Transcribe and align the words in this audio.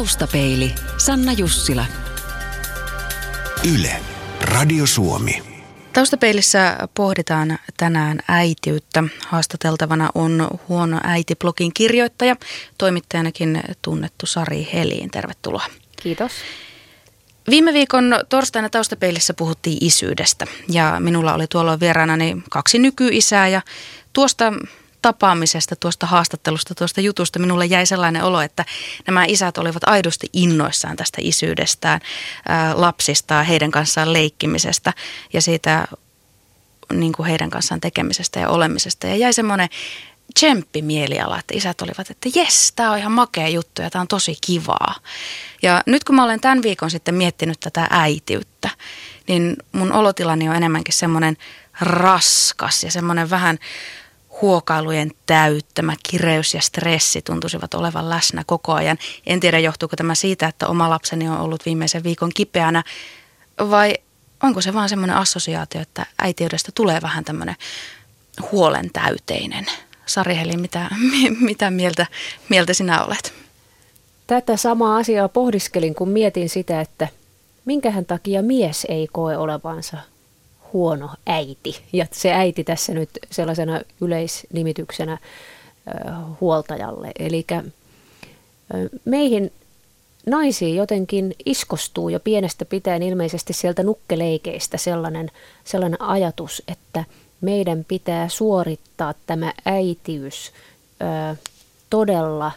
Taustapeili, 0.00 0.74
Sanna 0.96 1.32
Jussila. 1.32 1.84
Yle, 3.74 3.96
Radio 4.40 4.86
Suomi. 4.86 5.42
Taustapeilissä 5.92 6.76
pohditaan 6.94 7.58
tänään 7.76 8.20
äitiyttä. 8.28 9.04
Haastateltavana 9.26 10.10
on 10.14 10.48
Huono 10.68 11.00
äiti-blogin 11.04 11.70
kirjoittaja, 11.74 12.36
toimittajanakin 12.78 13.62
tunnettu 13.82 14.26
Sari 14.26 14.68
Heliin. 14.72 15.10
Tervetuloa. 15.10 15.64
Kiitos. 16.02 16.32
Viime 17.50 17.72
viikon 17.72 18.14
torstaina 18.28 18.70
taustapeilissä 18.70 19.34
puhuttiin 19.34 19.78
isyydestä 19.80 20.46
ja 20.68 20.96
minulla 20.98 21.34
oli 21.34 21.46
tuolloin 21.46 21.80
vieraanani 21.80 22.36
kaksi 22.50 22.78
nykyisää 22.78 23.48
ja 23.48 23.62
tuosta 24.12 24.52
tapaamisesta, 25.02 25.76
tuosta 25.76 26.06
haastattelusta, 26.06 26.74
tuosta 26.74 27.00
jutusta 27.00 27.38
minulle 27.38 27.66
jäi 27.66 27.86
sellainen 27.86 28.24
olo, 28.24 28.40
että 28.40 28.64
nämä 29.06 29.24
isät 29.28 29.58
olivat 29.58 29.82
aidosti 29.86 30.26
innoissaan 30.32 30.96
tästä 30.96 31.18
isyydestään, 31.20 32.00
ää, 32.48 32.80
lapsistaan, 32.80 33.46
heidän 33.46 33.70
kanssaan 33.70 34.12
leikkimisestä 34.12 34.92
ja 35.32 35.42
siitä 35.42 35.88
niin 36.92 37.12
kuin 37.12 37.26
heidän 37.26 37.50
kanssaan 37.50 37.80
tekemisestä 37.80 38.40
ja 38.40 38.48
olemisesta. 38.48 39.06
Ja 39.06 39.16
jäi 39.16 39.32
semmoinen 39.32 39.68
tsemppi 40.34 40.82
mieliala, 40.82 41.38
että 41.38 41.54
isät 41.56 41.82
olivat, 41.82 42.10
että 42.10 42.28
jes, 42.34 42.72
tämä 42.76 42.90
on 42.90 42.98
ihan 42.98 43.12
makea 43.12 43.48
juttu 43.48 43.82
ja 43.82 43.90
tämä 43.90 44.00
on 44.00 44.08
tosi 44.08 44.36
kivaa. 44.46 44.94
Ja 45.62 45.82
nyt 45.86 46.04
kun 46.04 46.16
mä 46.16 46.24
olen 46.24 46.40
tämän 46.40 46.62
viikon 46.62 46.90
sitten 46.90 47.14
miettinyt 47.14 47.60
tätä 47.60 47.86
äitiyttä, 47.90 48.70
niin 49.28 49.56
mun 49.72 49.92
olotilani 49.92 50.48
on 50.48 50.56
enemmänkin 50.56 50.94
semmoinen 50.94 51.36
raskas 51.80 52.84
ja 52.84 52.90
semmoinen 52.90 53.30
vähän 53.30 53.58
huokailujen 54.42 55.10
täyttämä 55.26 55.94
kireys 56.10 56.54
ja 56.54 56.60
stressi 56.60 57.22
tuntuisivat 57.22 57.74
olevan 57.74 58.10
läsnä 58.10 58.42
koko 58.46 58.72
ajan. 58.72 58.98
En 59.26 59.40
tiedä, 59.40 59.58
johtuuko 59.58 59.96
tämä 59.96 60.14
siitä, 60.14 60.46
että 60.46 60.68
oma 60.68 60.90
lapseni 60.90 61.28
on 61.28 61.40
ollut 61.40 61.66
viimeisen 61.66 62.02
viikon 62.02 62.30
kipeänä 62.34 62.84
vai 63.70 63.94
onko 64.42 64.60
se 64.60 64.74
vaan 64.74 64.88
semmoinen 64.88 65.16
assosiaatio, 65.16 65.80
että 65.80 66.06
äitiydestä 66.18 66.72
tulee 66.74 67.02
vähän 67.02 67.24
tämmöinen 67.24 67.56
huolen 68.52 68.90
täyteinen. 68.92 69.66
Sari 70.06 70.36
Heli, 70.36 70.56
mitä, 70.56 70.90
mitä 71.40 71.70
mieltä, 71.70 72.06
mieltä 72.48 72.74
sinä 72.74 73.04
olet? 73.04 73.34
Tätä 74.26 74.56
samaa 74.56 74.96
asiaa 74.96 75.28
pohdiskelin, 75.28 75.94
kun 75.94 76.08
mietin 76.08 76.48
sitä, 76.48 76.80
että 76.80 77.08
minkähän 77.64 78.06
takia 78.06 78.42
mies 78.42 78.86
ei 78.88 79.08
koe 79.12 79.36
olevansa 79.36 79.98
huono 80.72 81.10
äiti. 81.26 81.82
Ja 81.92 82.06
se 82.12 82.32
äiti 82.32 82.64
tässä 82.64 82.94
nyt 82.94 83.10
sellaisena 83.30 83.80
yleisnimityksenä 84.00 85.18
huoltajalle. 86.40 87.10
Eli 87.18 87.46
meihin 89.04 89.52
naisiin 90.26 90.76
jotenkin 90.76 91.34
iskostuu 91.44 92.08
jo 92.08 92.20
pienestä 92.20 92.64
pitäen 92.64 93.02
ilmeisesti 93.02 93.52
sieltä 93.52 93.82
nukkeleikeistä 93.82 94.76
sellainen, 94.76 95.30
sellainen 95.64 96.02
ajatus, 96.02 96.62
että 96.68 97.04
meidän 97.40 97.84
pitää 97.88 98.28
suorittaa 98.28 99.14
tämä 99.26 99.52
äitiys 99.64 100.52
ö, 101.32 101.36
todella 101.90 102.52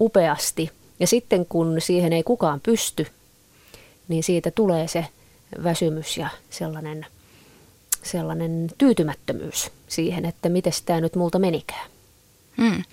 upeasti. 0.00 0.70
Ja 1.00 1.06
sitten 1.06 1.46
kun 1.46 1.76
siihen 1.80 2.12
ei 2.12 2.22
kukaan 2.22 2.60
pysty, 2.60 3.06
niin 4.08 4.22
siitä 4.22 4.50
tulee 4.50 4.88
se 4.88 5.06
väsymys 5.64 6.16
ja 6.16 6.28
sellainen– 6.50 7.06
sellainen 8.02 8.70
tyytymättömyys 8.78 9.70
siihen, 9.88 10.24
että 10.24 10.48
miten 10.48 10.72
tämä 10.84 11.00
nyt 11.00 11.16
multa 11.16 11.38
menikään. 11.38 11.90
Hmm. 12.62 12.84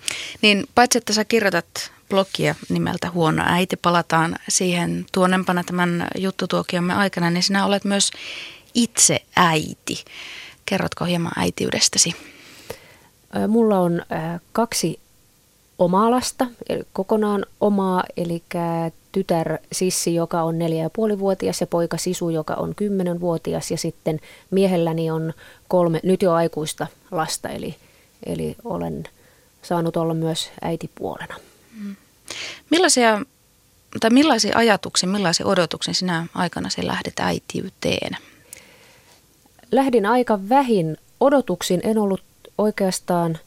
Niin 0.42 0.66
paitsi, 0.74 0.98
että 0.98 1.12
sä 1.12 1.24
kirjoitat 1.24 1.66
blogia 2.08 2.54
nimeltä 2.68 3.10
Huono 3.10 3.42
äiti, 3.46 3.76
palataan 3.76 4.36
siihen 4.48 5.06
tuonnempana 5.12 5.64
tämän 5.64 6.08
juttutuokiomme 6.18 6.94
aikana, 6.94 7.30
niin 7.30 7.42
sinä 7.42 7.66
olet 7.66 7.84
myös 7.84 8.10
itse 8.74 9.22
äiti. 9.36 10.04
Kerrotko 10.66 11.04
hieman 11.04 11.32
äitiydestäsi? 11.36 12.14
Mulla 13.48 13.78
on 13.78 14.02
kaksi 14.52 15.00
omaa 15.78 16.10
lasta, 16.10 16.46
kokonaan 16.92 17.46
omaa, 17.60 18.04
eli 18.16 18.42
tytär 19.16 19.58
Sissi, 19.72 20.14
joka 20.14 20.42
on 20.42 20.58
neljä 20.58 20.82
ja 20.82 20.90
puolivuotias 20.90 21.60
ja 21.60 21.66
poika 21.66 21.96
Sisu, 21.96 22.30
joka 22.30 22.54
on 22.54 22.74
kymmenenvuotias 22.74 23.70
ja 23.70 23.78
sitten 23.78 24.20
miehelläni 24.50 25.10
on 25.10 25.32
kolme 25.68 26.00
nyt 26.02 26.22
jo 26.22 26.32
aikuista 26.32 26.86
lasta, 27.10 27.48
eli, 27.48 27.76
eli 28.26 28.56
olen 28.64 29.04
saanut 29.62 29.96
olla 29.96 30.14
myös 30.14 30.50
äitipuolena. 30.62 31.34
Mm. 31.82 31.96
Millaisia, 32.70 33.22
tai 34.00 34.10
millaisia 34.10 34.56
ajatuksia, 34.56 35.08
millaisia 35.08 35.46
odotuksia 35.46 35.94
sinä 35.94 36.26
aikana 36.34 36.70
se 36.70 36.86
lähdet 36.86 37.20
äitiyteen? 37.20 38.16
Lähdin 39.72 40.06
aika 40.06 40.48
vähin 40.48 40.96
odotuksin, 41.20 41.80
en 41.84 41.98
ollut 41.98 42.22
oikeastaan 42.58 43.38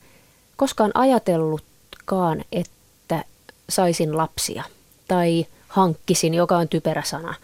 koskaan 0.55 0.91
ajatellutkaan, 0.93 2.45
että 2.51 3.23
saisin 3.69 4.17
lapsia 4.17 4.63
tai– 5.07 5.45
hankkisin, 5.69 6.33
joka 6.33 6.57
on 6.57 6.69
typerä 6.69 7.03
sana. 7.05 7.35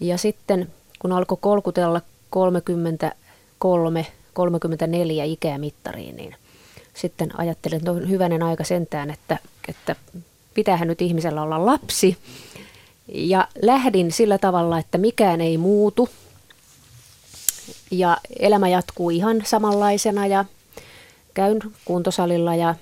Ja 0.00 0.18
sitten 0.18 0.72
kun 0.98 1.12
alkoi 1.12 1.38
kolkutella 1.40 2.00
33, 2.30 4.06
34 4.32 5.24
ikää 5.24 5.58
mittariin, 5.58 6.16
niin 6.16 6.34
sitten 6.94 7.40
ajattelin, 7.40 7.76
että 7.76 7.90
on 7.90 8.08
hyvänen 8.08 8.42
aika 8.42 8.64
sentään, 8.64 9.10
että, 9.10 9.38
että 9.68 9.96
pitäähän 10.54 10.88
nyt 10.88 11.02
ihmisellä 11.02 11.42
olla 11.42 11.66
lapsi. 11.66 12.16
Ja 13.14 13.48
lähdin 13.62 14.12
sillä 14.12 14.38
tavalla, 14.38 14.78
että 14.78 14.98
mikään 14.98 15.40
ei 15.40 15.58
muutu 15.58 16.08
ja 17.90 18.16
elämä 18.38 18.68
jatkuu 18.68 19.10
ihan 19.10 19.42
samanlaisena 19.44 20.26
ja 20.26 20.44
käyn 21.34 21.58
kuntosalilla 21.84 22.54
ja 22.54 22.74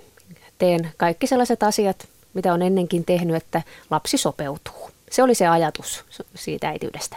teen 0.59 0.91
kaikki 0.97 1.27
sellaiset 1.27 1.63
asiat, 1.63 2.09
mitä 2.37 2.53
on 2.53 2.63
ennenkin 2.63 3.05
tehnyt, 3.05 3.37
että 3.37 3.63
lapsi 3.91 4.19
sopeutuu. 4.19 4.91
Se 5.11 5.23
oli 5.23 5.35
se 5.35 5.47
ajatus 5.47 6.05
siitä 6.35 6.69
äitiydestä. 6.69 7.17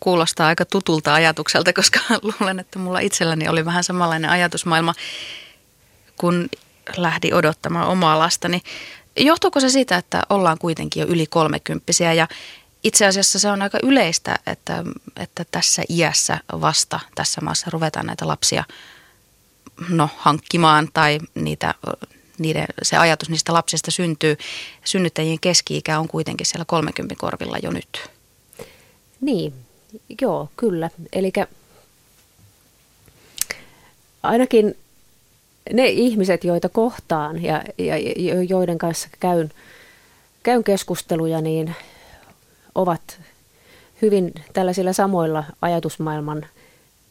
Kuulostaa 0.00 0.46
aika 0.46 0.64
tutulta 0.64 1.14
ajatukselta, 1.14 1.72
koska 1.72 2.00
luulen, 2.40 2.58
että 2.58 2.78
mulla 2.78 2.98
itselläni 2.98 3.48
oli 3.48 3.64
vähän 3.64 3.84
samanlainen 3.84 4.30
ajatusmaailma, 4.30 4.94
kun 6.16 6.48
lähdi 6.96 7.32
odottamaan 7.32 7.88
omaa 7.88 8.18
lastani. 8.18 8.62
Johtuuko 9.16 9.60
se 9.60 9.68
siitä, 9.68 9.96
että 9.96 10.22
ollaan 10.30 10.58
kuitenkin 10.58 11.00
jo 11.00 11.06
yli 11.06 11.26
kolmekymppisiä 11.26 12.12
ja 12.12 12.28
itse 12.84 13.06
asiassa 13.06 13.38
se 13.38 13.50
on 13.50 13.62
aika 13.62 13.78
yleistä, 13.82 14.38
että, 14.46 14.84
että 15.16 15.44
tässä 15.50 15.82
iässä 15.88 16.38
vasta 16.52 17.00
tässä 17.14 17.40
maassa 17.40 17.70
ruvetaan 17.70 18.06
näitä 18.06 18.28
lapsia 18.28 18.64
no, 19.88 20.08
hankkimaan 20.16 20.88
tai 20.92 21.18
niitä 21.34 21.74
niiden, 22.40 22.66
se 22.82 22.96
ajatus 22.96 23.30
niistä 23.30 23.52
lapsista 23.52 23.90
syntyy. 23.90 24.36
Synnyttäjien 24.84 25.40
keski-ikä 25.40 25.98
on 25.98 26.08
kuitenkin 26.08 26.46
siellä 26.46 26.64
30 26.64 27.14
korvilla 27.18 27.58
jo 27.62 27.70
nyt. 27.70 28.10
Niin, 29.20 29.52
joo, 30.20 30.48
kyllä. 30.56 30.90
Eli 31.12 31.32
ainakin 34.22 34.76
ne 35.72 35.88
ihmiset, 35.88 36.44
joita 36.44 36.68
kohtaan 36.68 37.42
ja, 37.42 37.62
ja 37.78 38.42
joiden 38.48 38.78
kanssa 38.78 39.08
käyn, 39.20 39.50
käyn 40.42 40.64
keskusteluja, 40.64 41.40
niin 41.40 41.74
ovat 42.74 43.20
hyvin 44.02 44.32
tällaisilla 44.52 44.92
samoilla 44.92 45.44
ajatusmaailman 45.62 46.46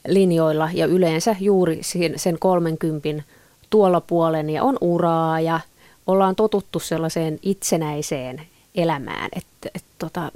linjoilla 0.07 0.69
ja 0.73 0.85
yleensä 0.85 1.35
juuri 1.39 1.79
sen 2.15 2.39
30 2.39 3.23
tuolla 3.69 4.01
puolen 4.01 4.49
ja 4.49 4.63
on 4.63 4.77
uraa 4.81 5.39
ja 5.39 5.59
ollaan 6.07 6.35
totuttu 6.35 6.79
sellaiseen 6.79 7.39
itsenäiseen 7.41 8.47
elämään. 8.75 9.29
Että, 9.35 9.69
et, 9.75 9.83
tota, 9.99 10.31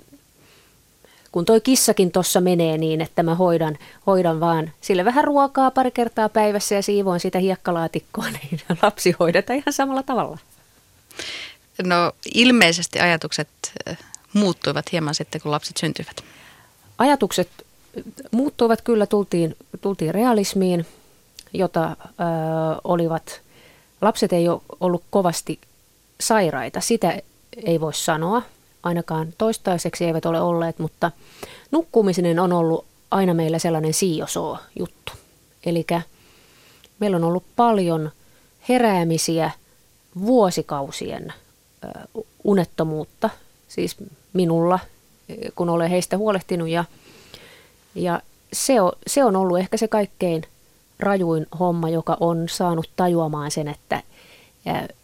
kun 1.32 1.46
toi 1.46 1.62
kissakin 1.62 2.12
tuossa 2.12 2.42
menee 2.42 2.78
niin, 2.78 3.02
että 3.02 3.24
mä 3.24 3.36
hoidan, 3.36 3.78
hoidan 4.08 4.40
vaan 4.40 4.72
sille 4.82 5.06
vähän 5.06 5.24
ruokaa 5.24 5.72
pari 5.72 5.92
kertaa 5.92 6.30
päivässä 6.30 6.76
ja 6.76 6.84
siivoon 6.84 7.20
sitä 7.20 7.40
hiekkalaatikkoa, 7.40 8.30
niin 8.42 8.62
lapsi 8.82 9.16
hoidetaan 9.20 9.60
ihan 9.60 9.74
samalla 9.74 10.04
tavalla. 10.04 10.38
No 11.84 12.12
ilmeisesti 12.36 13.00
ajatukset 13.00 13.48
eh, 13.86 13.98
muuttuivat 14.34 14.92
hieman 14.92 15.16
sitten, 15.16 15.42
kun 15.42 15.52
lapset 15.52 15.78
syntyivät. 15.78 16.24
Ajatukset 16.98 17.50
muuttuivat 18.32 18.82
kyllä, 18.82 19.06
tultiin, 19.06 19.56
tultiin 19.82 20.14
realismiin– 20.14 20.86
jota 21.54 21.90
ö, 21.90 21.96
olivat, 22.84 23.42
lapset 24.02 24.34
ei 24.34 24.48
ole 24.48 24.62
ollut 24.80 25.04
kovasti 25.10 25.60
sairaita, 26.22 26.82
sitä 26.82 27.22
ei 27.66 27.82
voi 27.82 27.94
sanoa, 27.94 28.42
ainakaan 28.84 29.34
toistaiseksi 29.38 30.06
eivät 30.06 30.26
ole 30.26 30.42
olleet, 30.42 30.80
mutta 30.80 31.12
nukkumisen 31.72 32.40
on 32.40 32.54
ollut 32.54 32.86
aina 33.12 33.34
meillä 33.34 33.60
sellainen 33.60 33.94
siioso 33.94 34.58
juttu. 34.80 35.14
Eli 35.66 35.86
meillä 37.00 37.18
on 37.18 37.24
ollut 37.24 37.44
paljon 37.56 38.12
heräämisiä 38.70 39.52
vuosikausien 40.22 41.34
unettomuutta, 42.44 43.30
siis 43.68 43.96
minulla, 44.34 44.80
kun 45.56 45.70
olen 45.70 45.90
heistä 45.90 46.18
huolehtinut 46.18 46.70
ja, 46.70 46.86
ja 47.96 48.22
se, 48.54 48.82
on, 48.82 48.92
se 49.08 49.24
on 49.24 49.36
ollut 49.36 49.60
ehkä 49.60 49.78
se 49.78 49.88
kaikkein 49.88 50.46
rajuin 51.00 51.48
homma, 51.60 51.90
joka 51.90 52.18
on 52.20 52.50
saanut 52.50 52.90
tajuamaan 52.96 53.52
sen, 53.52 53.68
että 53.68 54.04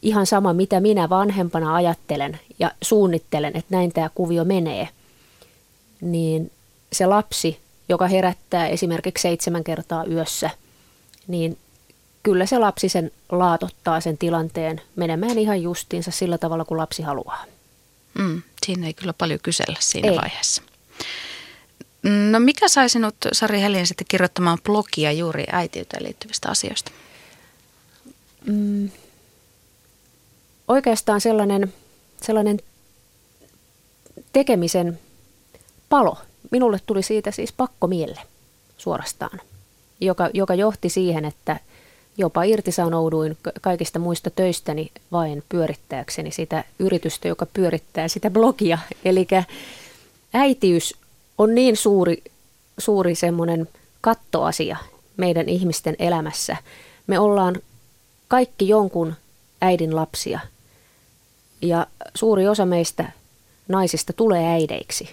ihan 0.01 0.25
sama 0.25 0.53
mitä 0.53 0.79
minä 0.79 1.09
vanhempana 1.09 1.75
ajattelen 1.75 2.39
ja 2.59 2.71
suunnittelen, 2.81 3.55
että 3.55 3.75
näin 3.75 3.93
tämä 3.93 4.09
kuvio 4.15 4.45
menee, 4.45 4.89
niin 6.01 6.51
se 6.93 7.05
lapsi, 7.05 7.59
joka 7.89 8.07
herättää 8.07 8.67
esimerkiksi 8.67 9.21
seitsemän 9.21 9.63
kertaa 9.63 10.05
yössä, 10.05 10.49
niin 11.27 11.57
kyllä 12.23 12.45
se 12.45 12.59
lapsi 12.59 12.89
sen 12.89 13.11
laatottaa 13.31 14.01
sen 14.01 14.17
tilanteen 14.17 14.81
menemään 14.95 15.37
ihan 15.37 15.61
justiinsa 15.61 16.11
sillä 16.11 16.37
tavalla 16.37 16.65
kuin 16.65 16.77
lapsi 16.77 17.01
haluaa. 17.01 17.45
Mm, 18.13 18.41
siinä 18.65 18.87
ei 18.87 18.93
kyllä 18.93 19.13
paljon 19.13 19.39
kysellä 19.43 19.77
siinä 19.79 20.09
ei. 20.11 20.17
vaiheessa. 20.17 20.61
No 22.03 22.39
mikä 22.39 22.67
sai 22.67 22.89
sinut, 22.89 23.15
Sari 23.31 23.61
Helin, 23.61 23.87
sitten 23.87 24.07
kirjoittamaan 24.09 24.57
blogia 24.63 25.11
juuri 25.11 25.43
äitiyteen 25.51 26.03
liittyvistä 26.03 26.49
asioista? 26.49 26.91
Mm, 28.45 28.89
oikeastaan 30.67 31.21
sellainen, 31.21 31.73
sellainen 32.21 32.59
tekemisen 34.33 34.99
palo. 35.89 36.17
Minulle 36.51 36.79
tuli 36.85 37.03
siitä 37.03 37.31
siis 37.31 37.51
pakko 37.51 37.87
mielle 37.87 38.21
suorastaan, 38.77 39.41
joka, 40.01 40.29
joka 40.33 40.55
johti 40.55 40.89
siihen, 40.89 41.25
että 41.25 41.59
jopa 42.17 42.43
irtisanouduin 42.43 43.37
kaikista 43.61 43.99
muista 43.99 44.29
töistäni 44.29 44.91
vain 45.11 45.43
pyörittääkseni 45.49 46.31
sitä 46.31 46.63
yritystä, 46.79 47.27
joka 47.27 47.45
pyörittää 47.45 48.07
sitä 48.07 48.29
blogia. 48.29 48.77
Eli 49.05 49.27
äitiys 50.33 50.95
on 51.39 51.55
niin 51.55 51.77
suuri, 51.77 52.23
suuri 52.77 53.15
semmoinen 53.15 53.69
kattoasia 54.01 54.77
meidän 55.17 55.49
ihmisten 55.49 55.95
elämässä. 55.99 56.57
Me 57.07 57.19
ollaan 57.19 57.55
kaikki 58.27 58.67
jonkun 58.67 59.13
äidin 59.61 59.95
lapsia 59.95 60.39
ja 61.61 61.87
suuri 62.15 62.47
osa 62.47 62.65
meistä 62.65 63.11
naisista 63.67 64.13
tulee 64.13 64.47
äideiksi. 64.47 65.09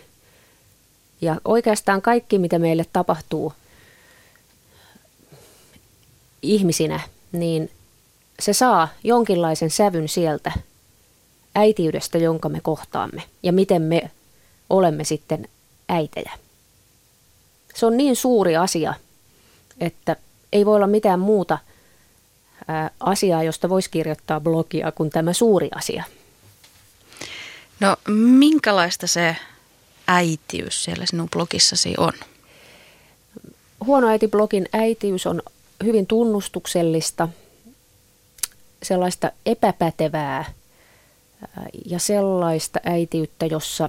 Ja 1.20 1.40
oikeastaan 1.44 2.02
kaikki, 2.02 2.38
mitä 2.38 2.58
meille 2.58 2.86
tapahtuu 2.92 3.52
ihmisinä, 6.42 7.00
niin 7.32 7.70
se 8.40 8.52
saa 8.52 8.88
jonkinlaisen 9.04 9.70
sävyn 9.70 10.08
sieltä 10.08 10.52
äitiydestä, 11.54 12.18
jonka 12.18 12.48
me 12.48 12.60
kohtaamme 12.62 13.22
ja 13.42 13.52
miten 13.52 13.82
me 13.82 14.10
olemme 14.70 15.04
sitten 15.04 15.48
äitejä. 15.88 16.32
Se 17.74 17.86
on 17.86 17.96
niin 17.96 18.16
suuri 18.16 18.56
asia, 18.56 18.94
että 19.80 20.16
ei 20.52 20.66
voi 20.66 20.76
olla 20.76 20.86
mitään 20.86 21.20
muuta 21.20 21.58
asiaa, 23.00 23.42
josta 23.42 23.68
voisi 23.68 23.90
kirjoittaa 23.90 24.40
blogia 24.40 24.92
kuin 24.92 25.10
tämä 25.10 25.32
suuri 25.32 25.68
asia. 25.74 26.04
No 27.80 27.96
minkälaista 28.14 29.06
se 29.06 29.36
äitiys 30.06 30.84
siellä 30.84 31.06
sinun 31.06 31.30
blogissasi 31.30 31.94
on? 31.98 32.12
Huono 33.86 34.08
äiti-blogin 34.08 34.68
äitiys 34.72 35.26
on 35.26 35.42
hyvin 35.84 36.06
tunnustuksellista, 36.06 37.28
sellaista 38.82 39.30
epäpätevää 39.46 40.52
ja 41.84 41.98
sellaista 41.98 42.80
äitiyttä, 42.84 43.46
jossa 43.46 43.88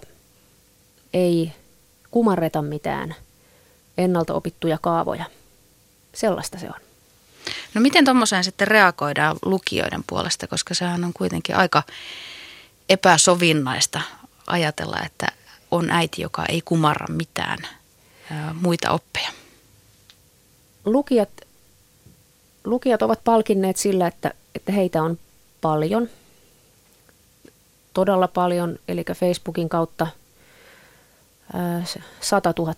ei 1.14 1.54
kumarreta 2.12 2.62
mitään 2.62 3.16
ennalta 3.98 4.34
opittuja 4.34 4.78
kaavoja. 4.82 5.26
Sellaista 6.14 6.60
se 6.60 6.68
on. 6.68 6.82
No 7.74 7.82
miten 7.82 8.06
tuommoiseen 8.06 8.44
sitten 8.44 8.68
reagoidaan 8.68 9.38
lukijoiden 9.46 10.04
puolesta, 10.08 10.48
koska 10.48 10.74
sehän 10.74 11.04
on 11.04 11.14
kuitenkin 11.14 11.56
aika 11.56 11.84
epäsovinnaista 12.90 14.02
ajatella, 14.48 14.98
että 15.06 15.28
on 15.72 15.90
äiti, 15.90 16.22
joka 16.22 16.46
ei 16.50 16.62
kumarra 16.62 17.08
mitään 17.08 17.58
muita 18.54 18.92
oppeja. 18.92 19.30
Lukijat, 20.86 21.30
lukijat 22.64 23.02
ovat 23.02 23.24
palkinneet 23.24 23.78
sillä, 23.78 24.08
että, 24.08 24.32
että 24.56 24.72
heitä 24.72 25.04
on 25.04 25.20
paljon, 25.62 26.10
todella 27.94 28.28
paljon, 28.28 28.80
eli 28.88 29.04
Facebookin 29.16 29.70
kautta 29.70 30.08
100 32.22 32.54
000 32.60 32.76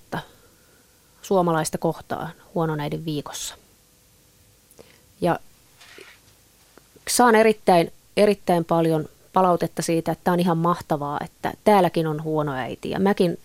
suomalaista 1.22 1.78
kohtaa 1.78 2.30
huononäiden 2.56 3.06
viikossa. 3.06 3.56
Ja 5.22 5.40
saan 7.10 7.36
erittäin, 7.36 7.94
erittäin 8.18 8.66
paljon 8.66 9.10
palautetta 9.34 9.82
siitä, 9.82 10.12
että 10.12 10.24
tämä 10.24 10.34
on 10.34 10.40
ihan 10.40 10.58
mahtavaa, 10.58 11.20
että 11.24 11.54
täälläkin 11.64 12.08
on 12.08 12.24
huono 12.24 12.54
äiti 12.54 12.90
ja 12.90 13.00
mäkin, 13.00 13.38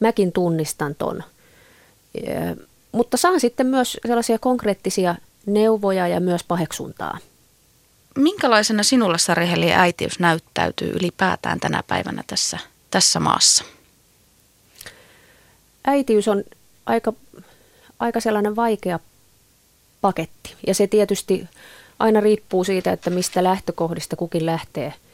mäkin 0.00 0.32
tunnistan 0.32 0.94
ton. 0.94 1.22
Mutta 2.92 3.16
saan 3.16 3.40
sitten 3.40 3.66
myös 3.66 3.96
sellaisia 4.06 4.38
konkreettisia 4.38 5.14
neuvoja 5.46 6.08
ja 6.08 6.20
myös 6.20 6.44
paheksuntaa. 6.44 7.18
Minkälaisena 8.16 8.82
sinulle 8.82 9.18
Sari 9.18 9.72
äitiys 9.72 10.18
näyttäytyy 10.18 10.90
ylipäätään 10.90 11.60
tänä 11.60 11.82
päivänä 11.86 12.24
tässä, 12.26 12.58
tässä 12.90 13.20
maassa? 13.20 13.64
Äitiys 15.86 16.28
on 16.28 16.44
aika, 16.86 17.12
aika 17.98 18.20
sellainen 18.20 18.56
vaikea 18.56 18.98
paketti. 20.00 20.54
Ja 20.66 20.74
se 20.74 20.86
tietysti 20.86 21.48
aina 21.98 22.20
riippuu 22.20 22.64
siitä, 22.64 22.92
että 22.92 23.10
mistä 23.10 23.44
lähtökohdista 23.44 24.16
kukin 24.16 24.46
lähtee– 24.46 24.94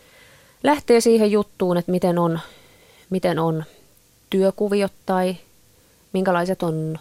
lähtee 0.62 1.00
siihen 1.00 1.30
juttuun, 1.30 1.76
että 1.76 1.90
miten 1.90 2.18
on, 2.18 2.40
miten 3.10 3.38
on 3.38 3.64
työkuviot 4.30 4.92
tai 5.06 5.36
minkälaiset 6.12 6.62
on 6.62 6.98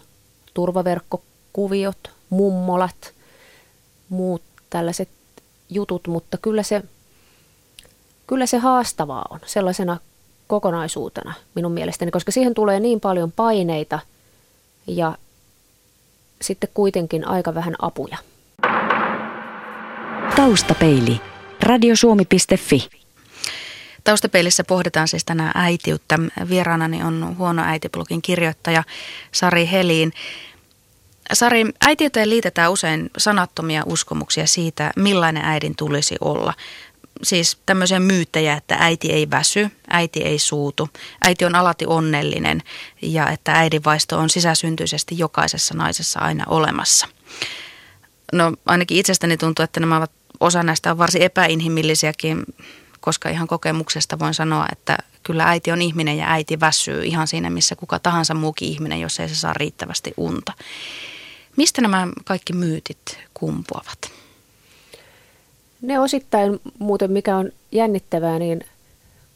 turvaverkkokuviot, 0.54 2.10
mummolat, 2.30 3.12
muut 4.08 4.42
tällaiset 4.70 5.08
jutut, 5.70 6.08
mutta 6.08 6.38
kyllä 6.38 6.62
se, 6.62 6.82
kyllä 8.26 8.46
se 8.46 8.58
haastavaa 8.58 9.26
on. 9.30 9.40
Sellaisena 9.46 9.96
kokonaisuutena 10.52 11.34
minun 11.54 11.72
mielestäni, 11.72 12.10
koska 12.10 12.32
siihen 12.32 12.54
tulee 12.54 12.80
niin 12.80 13.00
paljon 13.00 13.32
paineita 13.32 13.98
ja 14.86 15.16
sitten 16.42 16.70
kuitenkin 16.74 17.28
aika 17.28 17.54
vähän 17.54 17.74
apuja. 17.78 18.18
Taustapeili. 20.36 21.20
Radiosuomi.fi 21.62 22.88
Taustapeilissä 24.04 24.64
pohditaan 24.64 25.08
siis 25.08 25.24
tänään 25.24 25.52
äitiyttä. 25.54 26.18
Vieraanani 26.48 27.02
on 27.02 27.34
huono 27.38 27.62
äitiblogin 27.64 28.22
kirjoittaja 28.22 28.84
Sari 29.32 29.68
Heliin. 29.72 30.12
Sari, 31.32 31.64
äitiyteen 31.86 32.30
liitetään 32.30 32.72
usein 32.72 33.10
sanattomia 33.18 33.82
uskomuksia 33.86 34.46
siitä, 34.46 34.90
millainen 34.96 35.44
äidin 35.44 35.76
tulisi 35.76 36.16
olla. 36.20 36.54
Siis 37.22 37.58
tämmöisiä 37.66 38.00
myyttejä, 38.00 38.54
että 38.56 38.76
äiti 38.80 39.12
ei 39.12 39.30
väsy, 39.30 39.70
äiti 39.92 40.20
ei 40.20 40.38
suutu, 40.38 40.88
äiti 41.24 41.44
on 41.44 41.54
alati 41.54 41.86
onnellinen 41.86 42.62
ja 43.02 43.30
että 43.30 43.52
äidinvaisto 43.52 44.18
on 44.18 44.30
sisäsyntyisesti 44.30 45.18
jokaisessa 45.18 45.74
naisessa 45.74 46.20
aina 46.20 46.44
olemassa. 46.46 47.06
No 48.32 48.52
ainakin 48.66 48.98
itsestäni 48.98 49.36
tuntuu, 49.36 49.62
että 49.62 49.80
nämä 49.80 49.96
ovat, 49.96 50.10
osa 50.40 50.62
näistä 50.62 50.90
on 50.90 50.98
varsin 50.98 51.22
epäinhimillisiäkin 51.22 52.44
koska 53.02 53.28
ihan 53.28 53.48
kokemuksesta 53.48 54.18
voin 54.18 54.34
sanoa, 54.34 54.66
että 54.72 54.98
kyllä 55.22 55.44
äiti 55.48 55.72
on 55.72 55.82
ihminen 55.82 56.18
ja 56.18 56.32
äiti 56.32 56.60
väsyy 56.60 57.04
ihan 57.04 57.26
siinä, 57.28 57.50
missä 57.50 57.76
kuka 57.76 57.98
tahansa 57.98 58.34
muukin 58.34 58.68
ihminen, 58.68 59.00
jos 59.00 59.20
ei 59.20 59.28
se 59.28 59.34
saa 59.34 59.52
riittävästi 59.52 60.14
unta. 60.16 60.52
Mistä 61.56 61.82
nämä 61.82 62.08
kaikki 62.24 62.52
myytit 62.52 63.18
kumpuavat? 63.34 64.10
Ne 65.80 66.00
osittain 66.00 66.60
muuten, 66.78 67.12
mikä 67.12 67.36
on 67.36 67.52
jännittävää, 67.72 68.38
niin 68.38 68.60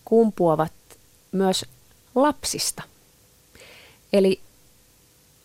kumpuavat 0.06 0.72
myös 1.32 1.64
lapsista. 2.14 2.82
Eli 4.12 4.40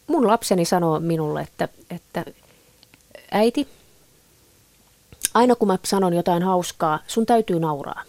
mun 0.07 0.27
lapseni 0.27 0.65
sanoo 0.65 0.99
minulle, 0.99 1.41
että, 1.41 1.67
että 1.89 2.25
äiti, 3.31 3.67
aina 5.33 5.55
kun 5.55 5.67
mä 5.67 5.77
sanon 5.85 6.13
jotain 6.13 6.43
hauskaa, 6.43 6.99
sun 7.07 7.25
täytyy 7.25 7.59
nauraa 7.59 8.03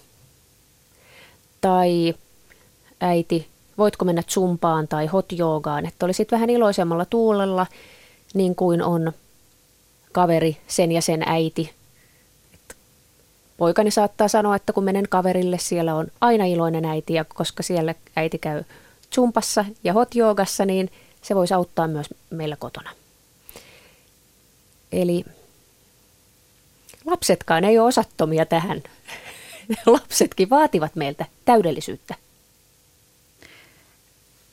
tai 1.63 2.15
äiti, 3.01 3.49
voitko 3.79 4.05
mennä 4.05 4.23
zumpaan 4.31 4.89
tai 4.89 5.07
hot 5.07 5.33
joogaan, 5.33 5.87
että 5.87 6.07
olisit 6.07 6.33
vähän 6.33 6.51
iloisemmalla 6.51 7.05
tuulella, 7.05 7.67
niin 8.35 8.55
kuin 8.55 8.83
on 8.83 9.13
kaveri, 10.13 10.57
sen 10.67 10.93
ja 10.93 11.03
sen 11.03 11.23
äiti. 11.27 11.75
Poikani 13.63 13.91
saattaa 13.91 14.29
sanoa, 14.29 14.57
että 14.57 14.73
kun 14.73 14.85
menen 14.85 15.09
kaverille, 15.09 15.59
siellä 15.59 15.95
on 15.95 16.07
aina 16.21 16.45
iloinen 16.45 16.85
äiti, 16.85 17.15
ja 17.15 17.25
koska 17.25 17.63
siellä 17.63 17.95
äiti 18.17 18.39
käy 18.39 18.65
zumpassa 19.15 19.65
ja 19.85 19.93
hot 19.93 20.15
joogassa, 20.15 20.65
niin 20.65 20.91
se 21.23 21.35
voisi 21.35 21.55
auttaa 21.55 21.89
myös 21.89 22.07
meillä 22.31 22.57
kotona. 22.57 22.91
Eli 24.93 25.25
lapsetkaan 27.05 27.65
ei 27.65 27.79
ole 27.79 27.89
osattomia 27.89 28.47
tähän. 28.47 28.83
Lapsetkin 29.87 30.51
vaativat 30.51 30.97
meiltä 30.97 31.27
täydellisyyttä. 31.45 32.15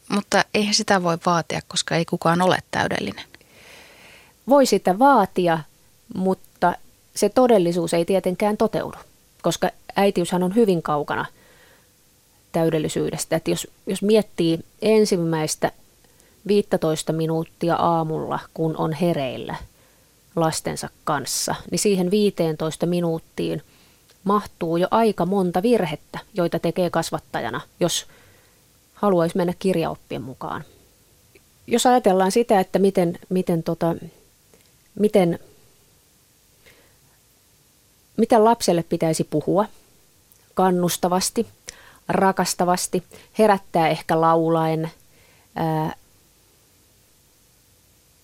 Mutta 0.10 0.46
eihän 0.54 0.74
sitä 0.74 1.04
voi 1.04 1.18
vaatia, 1.26 1.62
koska 1.68 1.96
ei 1.96 2.06
kukaan 2.06 2.42
ole 2.42 2.58
täydellinen. 2.72 3.26
Voi 4.50 4.66
sitä 4.66 5.00
vaatia, 5.00 5.60
mutta 6.16 6.49
se 7.20 7.30
todellisuus 7.30 7.94
ei 7.94 8.06
tietenkään 8.06 8.58
toteudu, 8.58 8.98
koska 9.42 9.70
äitiyshän 9.96 10.44
on 10.44 10.56
hyvin 10.56 10.82
kaukana 10.82 11.26
täydellisyydestä. 12.52 13.36
Että 13.36 13.52
jos, 13.52 13.68
jos 13.88 14.02
miettii 14.02 14.60
ensimmäistä 14.82 15.72
15 16.48 17.14
minuuttia 17.14 17.76
aamulla, 17.76 18.40
kun 18.54 18.78
on 18.78 18.94
hereillä 18.94 19.56
lastensa 20.36 20.90
kanssa, 21.04 21.56
niin 21.72 21.80
siihen 21.80 22.12
15 22.12 22.86
minuuttiin 22.86 23.62
mahtuu 24.24 24.78
jo 24.78 24.88
aika 24.92 25.26
monta 25.26 25.62
virhettä, 25.62 26.20
joita 26.34 26.60
tekee 26.60 26.90
kasvattajana, 26.90 27.62
jos 27.80 28.06
haluaisi 28.94 29.38
mennä 29.38 29.54
kirjaoppien 29.60 30.22
mukaan. 30.22 30.64
Jos 31.68 31.86
ajatellaan 31.86 32.32
sitä, 32.32 32.60
että 32.60 32.80
miten, 32.80 33.20
miten, 33.30 33.64
tota, 33.64 33.96
miten, 35.00 35.40
miten 38.20 38.44
lapselle 38.44 38.84
pitäisi 38.84 39.24
puhua? 39.24 39.66
Kannustavasti, 40.54 41.48
rakastavasti, 42.08 43.04
herättää 43.40 43.90
ehkä 43.90 44.22
laulaen, 44.22 44.92
ää, 45.56 45.96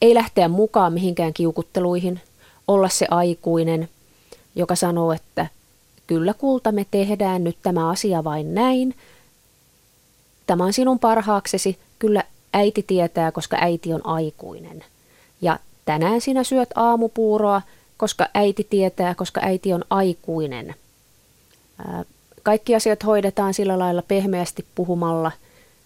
ei 0.02 0.14
lähteä 0.14 0.48
mukaan 0.48 0.94
mihinkään 0.94 1.34
kiukutteluihin, 1.34 2.22
olla 2.68 2.90
se 2.90 3.08
aikuinen, 3.12 3.90
joka 4.56 4.76
sanoo, 4.76 5.12
että 5.12 5.48
kyllä 6.08 6.34
kulta 6.34 6.72
me 6.72 6.86
tehdään 6.92 7.44
nyt 7.44 7.58
tämä 7.64 7.90
asia 7.90 8.24
vain 8.24 8.56
näin, 8.56 8.96
tämä 10.48 10.64
on 10.64 10.74
sinun 10.74 11.00
parhaaksesi, 11.00 11.80
kyllä 12.00 12.24
äiti 12.54 12.84
tietää, 12.84 13.32
koska 13.32 13.58
äiti 13.60 13.94
on 13.94 14.06
aikuinen. 14.06 14.84
Ja 15.42 15.60
tänään 15.86 16.22
sinä 16.22 16.44
syöt 16.44 16.70
aamupuuroa, 16.76 17.62
koska 17.98 18.30
äiti 18.34 18.68
tietää, 18.70 19.16
koska 19.16 19.42
äiti 19.44 19.74
on 19.74 19.86
aikuinen. 19.90 20.76
Kaikki 22.44 22.76
asiat 22.76 23.06
hoidetaan 23.06 23.54
sillä 23.54 23.80
lailla 23.80 24.02
pehmeästi 24.02 24.66
puhumalla, 24.76 25.32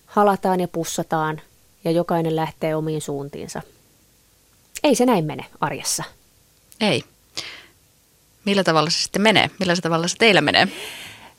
halataan 0.06 0.60
ja 0.60 0.68
pussataan 0.68 1.42
ja 1.84 1.92
jokainen 1.92 2.36
lähtee 2.36 2.76
omiin 2.76 3.02
suuntiinsa. 3.02 3.62
Ei 4.84 4.96
se 4.96 5.06
näin 5.06 5.26
mene 5.26 5.46
arjessa. 5.62 6.04
Ei. 6.82 7.04
Millä 8.46 8.64
tavalla 8.64 8.90
se 8.90 9.02
sitten 9.02 9.22
menee? 9.22 9.50
Millä 9.60 9.76
se 9.76 9.82
tavalla 9.82 10.08
se 10.08 10.18
teillä 10.18 10.42
menee? 10.42 10.68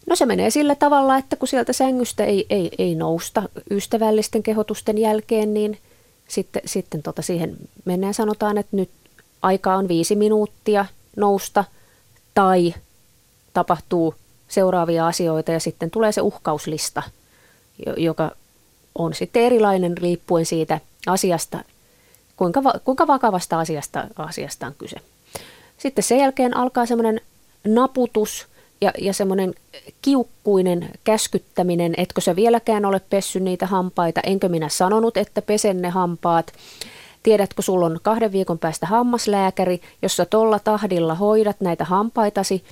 No 0.06 0.16
se 0.16 0.26
menee 0.26 0.50
sillä 0.50 0.74
tavalla, 0.74 1.16
että 1.16 1.36
kun 1.36 1.48
sieltä 1.48 1.72
sängystä 1.72 2.24
ei, 2.24 2.46
ei, 2.50 2.70
ei 2.78 2.94
nousta 2.94 3.42
ystävällisten 3.70 4.42
kehotusten 4.42 4.98
jälkeen, 4.98 5.54
niin 5.54 5.78
sitten, 6.28 6.62
sitten 6.66 7.02
tota 7.02 7.22
siihen 7.22 7.56
mennään 7.84 8.14
sanotaan, 8.14 8.58
että 8.58 8.76
nyt 8.76 8.90
aika 9.42 9.75
on 9.75 9.88
viisi 9.88 10.16
minuuttia 10.16 10.87
nousta 11.16 11.64
tai 12.35 12.75
tapahtuu 13.52 14.14
seuraavia 14.49 15.06
asioita 15.06 15.52
ja 15.52 15.61
sitten 15.61 15.90
tulee 15.90 16.12
se 16.12 16.20
uhkauslista, 16.20 17.02
joka 17.97 18.30
on 18.94 19.14
sitten 19.14 19.42
erilainen 19.42 19.99
riippuen 19.99 20.47
siitä 20.47 20.80
asiasta, 21.06 21.64
kuinka, 22.37 22.62
kuinka 22.85 23.06
vakavasta 23.06 23.61
asiasta, 23.61 24.06
asiasta 24.16 24.66
on 24.66 24.75
kyse. 24.78 24.97
Sitten 25.78 26.04
sen 26.04 26.18
jälkeen 26.18 26.56
alkaa 26.56 26.87
semmoinen 26.87 27.20
naputus 27.64 28.47
ja, 28.80 28.92
ja 28.99 29.12
semmoinen 29.12 29.54
kiukkuinen 30.02 30.90
käskyttäminen, 31.04 31.94
etkö 31.97 32.20
sä 32.20 32.37
vieläkään 32.37 32.85
ole 32.85 33.00
pessy 33.11 33.40
niitä 33.40 33.66
hampaita, 33.66 34.20
enkö 34.25 34.49
minä 34.49 34.68
sanonut, 34.68 35.16
että 35.16 35.42
pesen 35.42 35.82
ne 35.82 35.88
hampaat. 35.88 36.52
Tiedätkö, 37.22 37.62
sulla 37.62 37.86
on 37.86 38.00
kahden 38.02 38.32
viikon 38.32 38.58
päästä 38.58 38.86
hammaslääkäri, 38.86 39.80
jossa 40.02 40.26
tolla 40.26 40.58
tahdilla 40.58 41.14
hoidat 41.14 41.60
näitä 41.60 41.84
hampaitasi, 41.84 42.64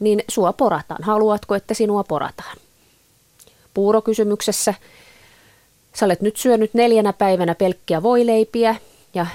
niin 0.00 0.24
sua 0.28 0.52
porataan. 0.52 1.04
Haluatko, 1.04 1.54
että 1.54 1.74
sinua 1.74 2.04
porataan? 2.04 2.56
Puurokysymyksessä 3.74 4.74
sä 5.94 6.06
olet 6.06 6.20
nyt 6.20 6.36
syönyt 6.36 6.74
neljänä 6.74 7.12
päivänä 7.12 7.54
pelkkiä 7.54 8.02
voileipiä 8.02 8.76
ja 9.14 9.26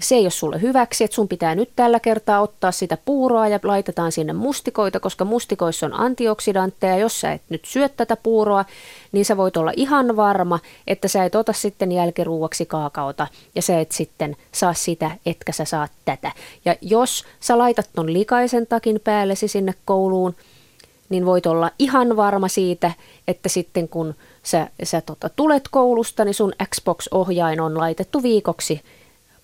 se 0.00 0.14
ei 0.14 0.22
ole 0.24 0.30
sulle 0.30 0.60
hyväksi, 0.60 1.04
että 1.04 1.14
sun 1.14 1.28
pitää 1.28 1.54
nyt 1.54 1.70
tällä 1.76 2.00
kertaa 2.00 2.40
ottaa 2.40 2.72
sitä 2.72 2.98
puuroa 3.04 3.48
ja 3.48 3.60
laitetaan 3.62 4.12
sinne 4.12 4.32
mustikoita, 4.32 5.00
koska 5.00 5.24
mustikoissa 5.24 5.86
on 5.86 6.00
antioksidantteja. 6.00 6.96
Jos 6.96 7.20
sä 7.20 7.32
et 7.32 7.42
nyt 7.48 7.64
syö 7.64 7.88
tätä 7.88 8.16
puuroa, 8.16 8.64
niin 9.12 9.24
sä 9.24 9.36
voit 9.36 9.56
olla 9.56 9.72
ihan 9.76 10.16
varma, 10.16 10.58
että 10.86 11.08
sä 11.08 11.24
et 11.24 11.34
ota 11.34 11.52
sitten 11.52 11.92
jälkiruuaksi 11.92 12.66
kaakaota 12.66 13.26
ja 13.54 13.62
sä 13.62 13.80
et 13.80 13.92
sitten 13.92 14.36
saa 14.52 14.74
sitä, 14.74 15.10
etkä 15.26 15.52
sä 15.52 15.64
saa 15.64 15.88
tätä. 16.04 16.32
Ja 16.64 16.76
jos 16.80 17.24
sä 17.40 17.58
laitat 17.58 17.90
ton 17.94 18.12
likaisen 18.12 18.66
takin 18.66 19.00
päällesi 19.04 19.48
sinne 19.48 19.74
kouluun, 19.84 20.34
niin 21.08 21.26
voit 21.26 21.46
olla 21.46 21.70
ihan 21.78 22.16
varma 22.16 22.48
siitä, 22.48 22.92
että 23.28 23.48
sitten 23.48 23.88
kun 23.88 24.14
sä, 24.42 24.68
sä 24.82 25.00
tota, 25.00 25.28
tulet 25.28 25.68
koulusta, 25.70 26.24
niin 26.24 26.34
sun 26.34 26.52
Xbox-ohjain 26.74 27.60
on 27.60 27.78
laitettu 27.78 28.22
viikoksi 28.22 28.80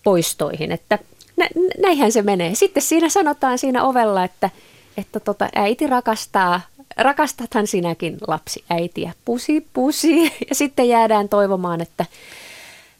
poistoihin, 0.03 0.71
että 0.71 0.99
nä, 1.37 1.47
näinhän 1.81 2.11
se 2.11 2.21
menee. 2.21 2.55
Sitten 2.55 2.83
siinä 2.83 3.09
sanotaan 3.09 3.57
siinä 3.57 3.83
ovella, 3.83 4.23
että, 4.23 4.49
että 4.97 5.19
tota, 5.19 5.49
äiti 5.55 5.87
rakastaa, 5.87 6.61
rakastathan 6.97 7.67
sinäkin 7.67 8.17
lapsi 8.27 8.63
äitiä, 8.69 9.13
pusi 9.25 9.67
pusi. 9.73 10.23
Ja 10.49 10.55
sitten 10.55 10.89
jäädään 10.89 11.29
toivomaan, 11.29 11.81
että 11.81 12.05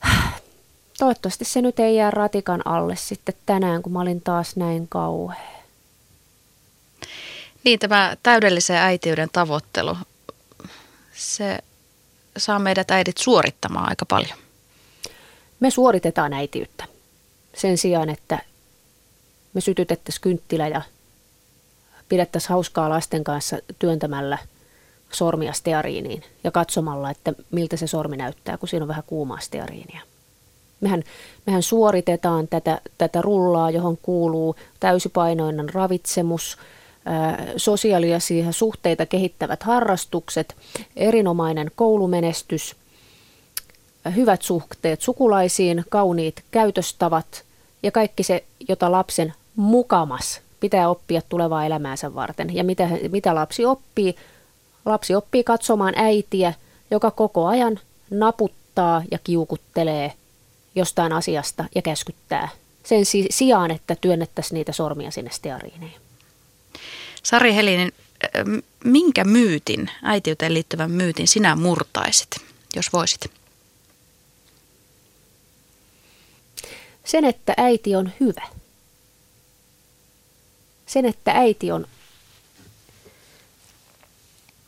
toivottavasti 1.00 1.46
se 1.46 1.62
nyt 1.62 1.80
ei 1.80 1.96
jää 1.96 2.12
ratikan 2.12 2.68
alle 2.68 2.96
sitten 2.96 3.36
tänään, 3.46 3.84
kun 3.84 3.94
mä 3.94 4.02
olin 4.02 4.22
taas 4.22 4.56
näin 4.56 4.88
kauhea. 4.88 5.54
Niin, 7.64 7.80
tämä 7.80 8.18
täydellisen 8.24 8.78
äitiyden 8.78 9.30
tavoittelu, 9.34 9.98
se 11.14 11.58
saa 12.38 12.60
meidät 12.60 12.92
äidit 12.92 13.18
suorittamaan 13.18 13.90
aika 13.90 14.06
paljon. 14.06 14.38
Me 15.60 15.70
suoritetaan 15.70 16.34
äitiyttä 16.34 16.93
sen 17.56 17.78
sijaan, 17.78 18.10
että 18.10 18.40
me 19.54 19.62
sytytettäisiin 19.62 20.22
kynttilä 20.22 20.68
ja 20.68 20.82
pidettäisiin 22.10 22.50
hauskaa 22.50 22.90
lasten 22.90 23.24
kanssa 23.24 23.58
työntämällä 23.80 24.38
sormia 25.12 25.54
steariiniin 25.54 26.24
ja 26.44 26.52
katsomalla, 26.52 27.10
että 27.10 27.34
miltä 27.52 27.78
se 27.78 27.88
sormi 27.88 28.18
näyttää, 28.18 28.58
kun 28.58 28.70
siinä 28.70 28.84
on 28.84 28.88
vähän 28.88 29.04
kuumaa 29.08 29.40
steariinia. 29.40 30.02
Mehän, 30.82 31.04
mehän 31.46 31.64
suoritetaan 31.64 32.48
tätä, 32.48 32.82
tätä 32.98 33.22
rullaa, 33.22 33.72
johon 33.72 33.98
kuuluu 34.02 34.56
täysipainoinen 34.80 35.70
ravitsemus, 35.70 36.58
sosiaalisia 37.58 38.52
suhteita 38.52 39.06
kehittävät 39.06 39.64
harrastukset, 39.64 40.56
erinomainen 40.96 41.72
koulumenestys– 41.76 42.76
hyvät 44.10 44.42
suhteet 44.42 45.02
sukulaisiin, 45.02 45.86
kauniit 45.90 46.44
käytöstavat 46.52 47.44
ja 47.84 47.92
kaikki 47.92 48.24
se, 48.24 48.44
jota 48.70 48.92
lapsen 48.92 49.34
mukamas 49.56 50.42
pitää 50.60 50.90
oppia 50.90 51.22
tulevaa 51.30 51.66
elämäänsä 51.66 52.16
varten. 52.16 52.56
Ja 52.56 52.64
mitä, 52.64 52.90
mitä 53.12 53.36
lapsi 53.36 53.66
oppii? 53.66 54.16
Lapsi 54.86 55.16
oppii 55.16 55.44
katsomaan 55.44 55.94
äitiä, 55.98 56.54
joka 56.92 57.12
koko 57.12 57.48
ajan 57.48 57.80
naputtaa 58.10 59.04
ja 59.12 59.20
kiukuttelee 59.24 60.14
jostain 60.76 61.14
asiasta 61.14 61.66
ja 61.76 61.82
käskyttää. 61.82 62.50
Sen 62.84 63.04
sijaan, 63.30 63.72
että 63.72 63.96
työnnettäisiin 63.96 64.56
niitä 64.56 64.72
sormia 64.72 65.12
sinne 65.12 65.32
steariineen. 65.32 65.94
Sari 67.24 67.56
Helinen, 67.56 67.92
minkä 68.84 69.24
myytin, 69.24 69.90
äitiyteen 70.04 70.54
liittyvän 70.54 70.92
myytin 70.92 71.28
sinä 71.28 71.56
murtaisit, 71.56 72.30
jos 72.76 72.94
voisit? 72.94 73.32
Sen, 77.04 77.26
että 77.26 77.54
äiti 77.58 77.96
on 77.96 78.12
hyvä. 78.20 78.48
Sen, 80.86 81.06
että 81.06 81.32
äiti 81.32 81.72
on 81.72 81.88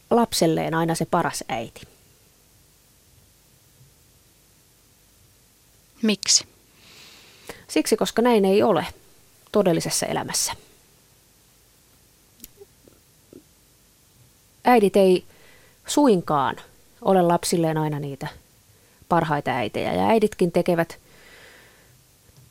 lapselleen 0.10 0.74
aina 0.74 0.96
se 0.96 1.06
paras 1.06 1.44
äiti. 1.48 1.82
Miksi? 6.02 6.46
Siksi, 7.68 7.98
koska 7.98 8.22
näin 8.22 8.46
ei 8.46 8.64
ole 8.64 8.86
todellisessa 9.52 10.06
elämässä. 10.06 10.54
äidit 14.66 14.96
ei 14.96 15.26
suinkaan 15.88 16.56
ole 17.02 17.22
lapsilleen 17.22 17.78
aina 17.78 18.00
niitä 18.00 18.28
parhaita 19.10 19.52
äitejä. 19.52 19.94
Ja 19.94 20.08
äiditkin 20.08 20.52
tekevät 20.52 21.00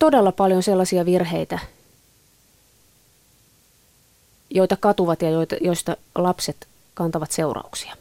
todella 0.05 0.33
paljon 0.33 0.63
sellaisia 0.63 1.05
virheitä, 1.05 1.59
joita 4.51 4.77
katuvat 4.77 5.23
ja 5.23 5.31
joita, 5.31 5.57
joista 5.61 5.97
lapset 6.15 6.69
kantavat 6.95 7.33
seurauksia. 7.33 7.97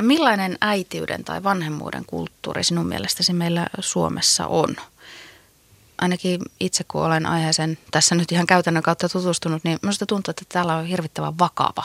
Millainen 0.00 0.58
äitiyden 0.60 1.24
tai 1.24 1.42
vanhemmuuden 1.42 2.04
kulttuuri 2.06 2.64
sinun 2.64 2.86
mielestäsi 2.86 3.32
meillä 3.32 3.66
Suomessa 3.80 4.46
on? 4.46 4.76
Ainakin 5.98 6.40
itse 6.60 6.84
kun 6.88 7.02
olen 7.02 7.26
aiheeseen 7.26 7.78
tässä 7.90 8.14
nyt 8.14 8.32
ihan 8.32 8.46
käytännön 8.46 8.82
kautta 8.82 9.08
tutustunut, 9.08 9.64
niin 9.64 9.78
minusta 9.82 10.06
tuntuu, 10.06 10.30
että 10.30 10.44
täällä 10.48 10.76
on 10.76 10.86
hirvittävän 10.86 11.38
vakava 11.38 11.84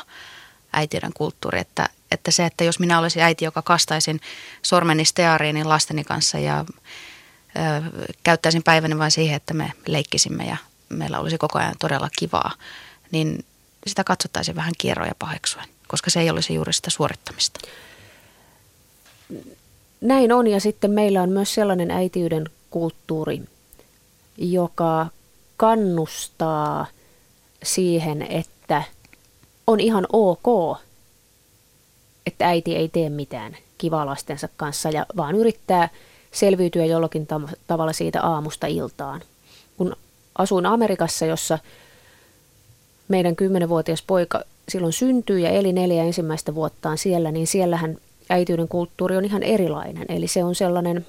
äitiyden 0.73 1.13
kulttuuri. 1.13 1.59
Että, 1.59 1.89
että 2.11 2.31
se, 2.31 2.45
että 2.45 2.63
jos 2.63 2.79
minä 2.79 2.99
olisin 2.99 3.21
äiti, 3.21 3.45
joka 3.45 3.61
kastaisin 3.61 4.21
sormeni 4.61 5.05
steariinin 5.05 5.69
lasteni 5.69 6.03
kanssa 6.03 6.39
ja 6.39 6.65
käyttäisin 8.23 8.63
päiväni 8.63 8.97
vain 8.97 9.11
siihen, 9.11 9.35
että 9.35 9.53
me 9.53 9.71
leikkisimme 9.87 10.45
ja 10.45 10.57
meillä 10.89 11.19
olisi 11.19 11.37
koko 11.37 11.59
ajan 11.59 11.75
todella 11.79 12.09
kivaa, 12.19 12.51
niin 13.11 13.45
sitä 13.87 14.03
katsottaisiin 14.03 14.55
vähän 14.55 14.73
kierroja 14.77 15.15
paheksuen, 15.19 15.65
koska 15.87 16.09
se 16.09 16.19
ei 16.19 16.29
olisi 16.29 16.53
juuri 16.53 16.73
sitä 16.73 16.89
suorittamista. 16.89 17.59
Näin 20.01 20.31
on 20.31 20.47
ja 20.47 20.59
sitten 20.61 20.91
meillä 20.91 21.21
on 21.21 21.29
myös 21.29 21.53
sellainen 21.53 21.91
äitiyden 21.91 22.49
kulttuuri, 22.69 23.41
joka 24.37 25.07
kannustaa 25.57 26.85
siihen, 27.63 28.21
että 28.21 28.83
on 29.67 29.79
ihan 29.79 30.07
ok, 30.13 30.77
että 32.25 32.47
äiti 32.47 32.75
ei 32.75 32.89
tee 32.89 33.09
mitään 33.09 33.57
kivaa 33.77 34.05
lastensa 34.05 34.49
kanssa, 34.57 34.89
ja 34.89 35.05
vaan 35.17 35.35
yrittää 35.35 35.89
selviytyä 36.31 36.85
jollakin 36.85 37.27
tavalla 37.67 37.93
siitä 37.93 38.21
aamusta 38.21 38.67
iltaan. 38.67 39.21
Kun 39.77 39.95
asuin 40.35 40.65
Amerikassa, 40.65 41.25
jossa 41.25 41.59
meidän 43.07 43.35
kymmenenvuotias 43.35 44.01
poika 44.01 44.43
silloin 44.69 44.93
syntyi 44.93 45.43
ja 45.43 45.49
eli 45.49 45.73
neljä 45.73 46.03
ensimmäistä 46.03 46.55
vuottaan 46.55 46.97
siellä, 46.97 47.31
niin 47.31 47.47
siellähän 47.47 47.97
äityyden 48.29 48.67
kulttuuri 48.67 49.17
on 49.17 49.25
ihan 49.25 49.43
erilainen. 49.43 50.05
Eli 50.09 50.27
se 50.27 50.43
on 50.43 50.55
sellainen 50.55 51.07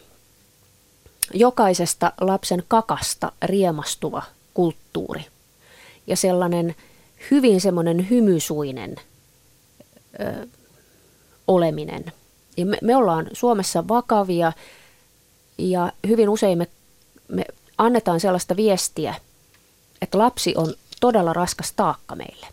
jokaisesta 1.34 2.12
lapsen 2.20 2.62
kakasta 2.68 3.32
riemastuva 3.42 4.22
kulttuuri. 4.54 5.26
Ja 6.06 6.16
sellainen 6.16 6.74
hyvin 7.30 7.60
semmoinen 7.60 8.10
hymysuinen 8.10 8.96
ö, 10.20 10.46
oleminen. 11.48 12.04
Ja 12.56 12.66
me, 12.66 12.78
me 12.82 12.96
ollaan 12.96 13.26
Suomessa 13.32 13.88
vakavia 13.88 14.52
ja 15.60 15.92
hyvin 16.08 16.28
usein 16.28 16.58
me, 16.58 16.66
me 17.28 17.44
annetaan 17.78 18.20
sellaista 18.20 18.56
viestiä, 18.56 19.14
että 20.02 20.18
lapsi 20.18 20.54
on 20.56 20.74
todella 21.00 21.32
raskas 21.32 21.72
taakka 21.72 22.16
meille. 22.16 22.46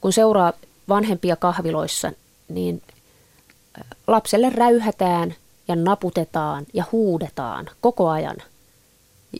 Kun 0.00 0.12
seuraa 0.12 0.52
vanhempia 0.88 1.36
kahviloissa, 1.36 2.12
niin 2.48 2.82
lapselle 4.06 4.50
räyhätään 4.50 5.34
ja 5.68 5.76
naputetaan 5.76 6.66
ja 6.74 6.84
huudetaan 6.92 7.70
koko 7.80 8.08
ajan 8.08 8.36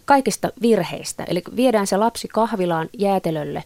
kaikista 0.04 0.52
virheistä. 0.62 1.25
Eli 1.25 1.42
viedään 1.56 1.87
se 1.87 1.96
lapsi 1.96 2.28
kahvilaan 2.28 2.88
jäätelölle 2.99 3.64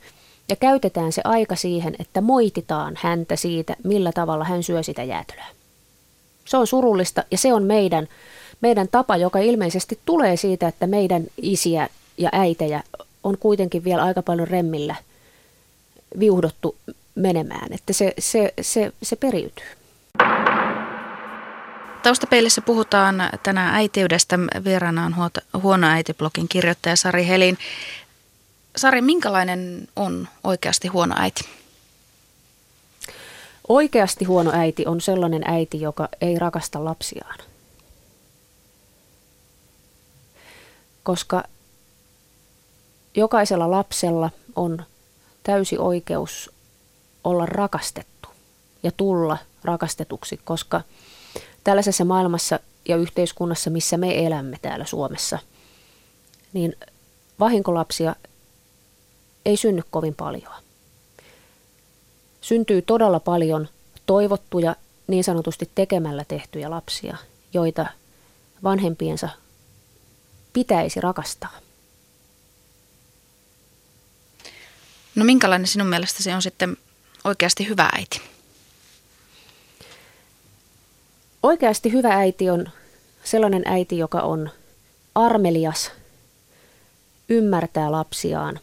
ja 0.48 0.56
käytetään 0.56 1.12
se 1.12 1.20
aika 1.24 1.56
siihen, 1.56 1.96
että 1.98 2.20
moititaan 2.20 2.94
häntä 2.98 3.36
siitä, 3.36 3.76
millä 3.84 4.12
tavalla 4.12 4.44
hän 4.44 4.62
syö 4.62 4.82
sitä 4.82 5.02
jäätelöä. 5.02 5.46
Se 6.44 6.56
on 6.56 6.66
surullista 6.66 7.24
ja 7.30 7.38
se 7.38 7.54
on 7.54 7.62
meidän, 7.62 8.08
meidän 8.60 8.88
tapa, 8.88 9.16
joka 9.16 9.38
ilmeisesti 9.38 9.98
tulee 10.04 10.36
siitä, 10.36 10.68
että 10.68 10.86
meidän 10.86 11.24
isiä 11.42 11.88
ja 12.18 12.28
äitejä 12.32 12.82
on 13.24 13.38
kuitenkin 13.38 13.84
vielä 13.84 14.02
aika 14.02 14.22
paljon 14.22 14.48
remmillä 14.48 14.94
viuhdottu 16.18 16.76
menemään, 17.14 17.72
että 17.72 17.92
se, 17.92 18.14
se, 18.18 18.54
se, 18.60 18.92
se 19.02 19.16
periytyy. 19.16 19.66
Taustapeilissä 22.02 22.60
puhutaan 22.60 23.14
tänään 23.42 23.74
äitiydestä. 23.74 24.38
Vieraana 24.64 25.04
on 25.04 25.14
Huono 25.62 25.86
äiti-blogin 25.86 26.48
kirjoittaja 26.48 26.96
Sari 26.96 27.26
Helin. 27.26 27.58
Sari, 28.76 29.02
minkälainen 29.02 29.88
on 29.96 30.28
oikeasti 30.44 30.88
huono 30.88 31.14
äiti? 31.18 31.44
Oikeasti 33.68 34.24
huono 34.24 34.50
äiti 34.54 34.86
on 34.86 35.00
sellainen 35.00 35.42
äiti, 35.46 35.80
joka 35.80 36.08
ei 36.20 36.38
rakasta 36.38 36.84
lapsiaan. 36.84 37.38
Koska 41.06 41.44
jokaisella 43.14 43.70
lapsella 43.70 44.30
on 44.56 44.84
täysi 45.42 45.78
oikeus 45.78 46.50
olla 47.24 47.46
rakastettu 47.46 48.28
ja 48.82 48.90
tulla 48.96 49.38
rakastetuksi, 49.64 50.40
koska– 50.44 50.80
tällaisessa 51.66 52.04
maailmassa 52.04 52.60
ja 52.88 52.96
yhteiskunnassa, 52.96 53.70
missä 53.70 53.96
me 53.96 54.26
elämme 54.26 54.58
täällä 54.62 54.84
Suomessa, 54.84 55.38
niin 56.52 56.76
vahinkolapsia 57.40 58.16
ei 59.44 59.56
synny 59.56 59.82
kovin 59.90 60.14
paljon. 60.14 60.52
Syntyy 62.40 62.82
todella 62.82 63.20
paljon 63.20 63.68
toivottuja, 64.06 64.76
niin 65.06 65.24
sanotusti 65.24 65.70
tekemällä 65.74 66.24
tehtyjä 66.28 66.70
lapsia, 66.70 67.16
joita 67.52 67.86
vanhempiensa 68.62 69.28
pitäisi 70.56 71.00
rakastaa. 71.00 71.52
No 75.14 75.24
minkälainen 75.24 75.66
sinun 75.66 75.88
mielestäsi 75.88 76.32
on 76.32 76.42
sitten 76.42 76.76
oikeasti 77.24 77.68
hyvä 77.68 77.88
äiti? 77.92 78.20
Oikeasti 81.42 81.92
hyvä 81.92 82.08
äiti 82.08 82.50
on 82.50 82.70
sellainen 83.24 83.62
äiti, 83.66 83.98
joka 83.98 84.20
on 84.20 84.50
armelias, 85.14 85.90
ymmärtää 87.28 87.92
lapsiaan, 87.92 88.60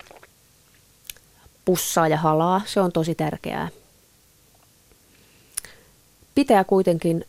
pussaa 1.66 2.08
ja 2.08 2.18
halaa. 2.18 2.62
Se 2.66 2.82
on 2.82 2.92
tosi 2.92 3.16
tärkeää. 3.16 3.70
Pitää 6.36 6.64
kuitenkin 6.64 7.26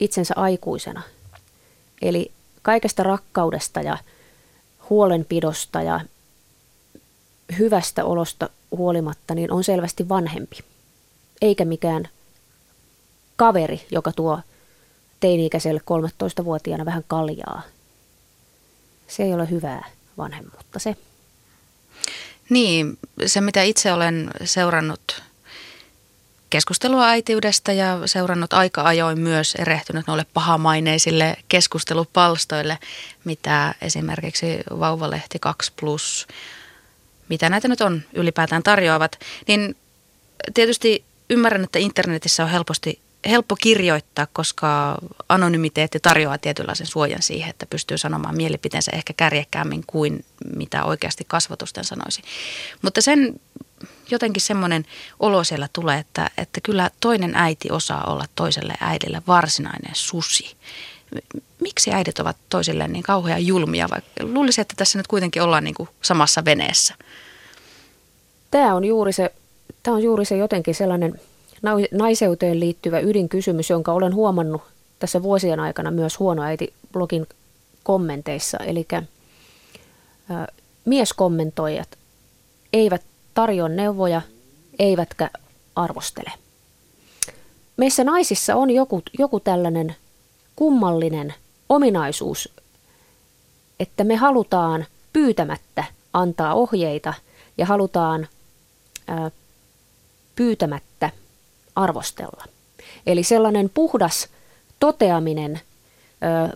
itsensä 0.00 0.34
aikuisena. 0.36 1.02
Eli 2.02 2.32
kaikesta 2.68 3.02
rakkaudesta 3.02 3.80
ja 3.80 3.98
huolenpidosta 4.90 5.82
ja 5.82 6.00
hyvästä 7.58 8.04
olosta 8.04 8.50
huolimatta, 8.70 9.34
niin 9.34 9.52
on 9.52 9.64
selvästi 9.64 10.08
vanhempi. 10.08 10.58
Eikä 11.42 11.64
mikään 11.64 12.08
kaveri, 13.36 13.86
joka 13.90 14.12
tuo 14.12 14.40
teini-ikäiselle 15.20 15.80
13-vuotiaana 15.80 16.84
vähän 16.84 17.04
kaljaa. 17.06 17.62
Se 19.06 19.22
ei 19.22 19.34
ole 19.34 19.50
hyvää 19.50 19.90
vanhemmuutta 20.18 20.78
se. 20.78 20.96
Niin, 22.50 22.98
se 23.26 23.40
mitä 23.40 23.62
itse 23.62 23.92
olen 23.92 24.30
seurannut 24.44 25.22
keskustelua 26.50 27.08
äitiydestä 27.08 27.72
ja 27.72 27.98
seurannut 28.06 28.52
aika 28.52 28.82
ajoin 28.82 29.20
myös 29.20 29.54
erehtynyt 29.54 30.06
noille 30.06 30.26
pahamaineisille 30.34 31.36
keskustelupalstoille, 31.48 32.78
mitä 33.24 33.74
esimerkiksi 33.82 34.46
Vauvalehti 34.80 35.38
2 35.38 35.72
Plus, 35.80 36.26
mitä 37.28 37.48
näitä 37.48 37.68
nyt 37.68 37.80
on 37.80 38.02
ylipäätään 38.12 38.62
tarjoavat, 38.62 39.20
niin 39.48 39.76
tietysti 40.54 41.04
ymmärrän, 41.30 41.64
että 41.64 41.78
internetissä 41.78 42.44
on 42.44 42.50
helposti 42.50 43.00
helppo 43.28 43.56
kirjoittaa, 43.56 44.26
koska 44.32 44.98
anonymiteetti 45.28 46.00
tarjoaa 46.00 46.38
tietynlaisen 46.38 46.86
suojan 46.86 47.22
siihen, 47.22 47.50
että 47.50 47.66
pystyy 47.66 47.98
sanomaan 47.98 48.36
mielipiteensä 48.36 48.90
ehkä 48.94 49.12
kärjekkäämmin 49.16 49.84
kuin 49.86 50.24
mitä 50.56 50.84
oikeasti 50.84 51.24
kasvatusten 51.28 51.84
sanoisi. 51.84 52.22
Mutta 52.82 53.00
sen 53.00 53.40
jotenkin 54.10 54.42
semmoinen 54.42 54.84
olo 55.20 55.44
siellä 55.44 55.68
tulee, 55.72 55.98
että, 55.98 56.30
että 56.38 56.60
kyllä 56.60 56.90
toinen 57.00 57.34
äiti 57.34 57.68
osaa 57.70 58.04
olla 58.04 58.24
toiselle 58.34 58.74
äidille 58.80 59.22
varsinainen 59.26 59.94
susi. 59.94 60.56
Miksi 61.60 61.92
äidit 61.92 62.18
ovat 62.18 62.36
toisilleen 62.48 62.92
niin 62.92 63.02
kauhean 63.02 63.46
julmia? 63.46 63.88
Vai 63.90 64.00
luulisin, 64.20 64.62
että 64.62 64.74
tässä 64.76 64.98
nyt 64.98 65.06
kuitenkin 65.06 65.42
ollaan 65.42 65.64
niin 65.64 65.74
kuin 65.74 65.88
samassa 66.02 66.44
veneessä. 66.44 66.94
Tämä 68.50 68.74
on 68.74 68.84
juuri 68.84 69.12
se, 69.12 69.32
tämä 69.82 69.96
on 69.96 70.02
juuri 70.02 70.24
se 70.24 70.36
jotenkin 70.36 70.74
sellainen 70.74 71.20
naiseuteen 71.92 72.60
liittyvä 72.60 73.00
ydinkysymys, 73.00 73.70
jonka 73.70 73.92
olen 73.92 74.14
huomannut 74.14 74.62
tässä 74.98 75.22
vuosien 75.22 75.60
aikana 75.60 75.90
myös 75.90 76.18
Huono 76.18 76.42
äiti-blogin 76.42 77.26
kommenteissa. 77.82 78.58
Eli 78.58 78.86
mieskommentoijat 80.84 81.88
eivät 82.72 83.02
tarjoa 83.38 83.68
neuvoja, 83.68 84.22
eivätkä 84.78 85.30
arvostele. 85.76 86.32
Meissä 87.76 88.04
naisissa 88.04 88.56
on 88.56 88.70
joku, 88.70 89.02
joku 89.18 89.40
tällainen 89.40 89.96
kummallinen 90.56 91.34
ominaisuus, 91.68 92.48
että 93.80 94.04
me 94.04 94.16
halutaan 94.16 94.86
pyytämättä 95.12 95.84
antaa 96.12 96.54
ohjeita 96.54 97.14
ja 97.58 97.66
halutaan 97.66 98.28
ää, 99.06 99.30
pyytämättä 100.36 101.10
arvostella. 101.76 102.44
Eli 103.06 103.22
sellainen 103.22 103.70
puhdas 103.74 104.28
toteaminen 104.80 105.60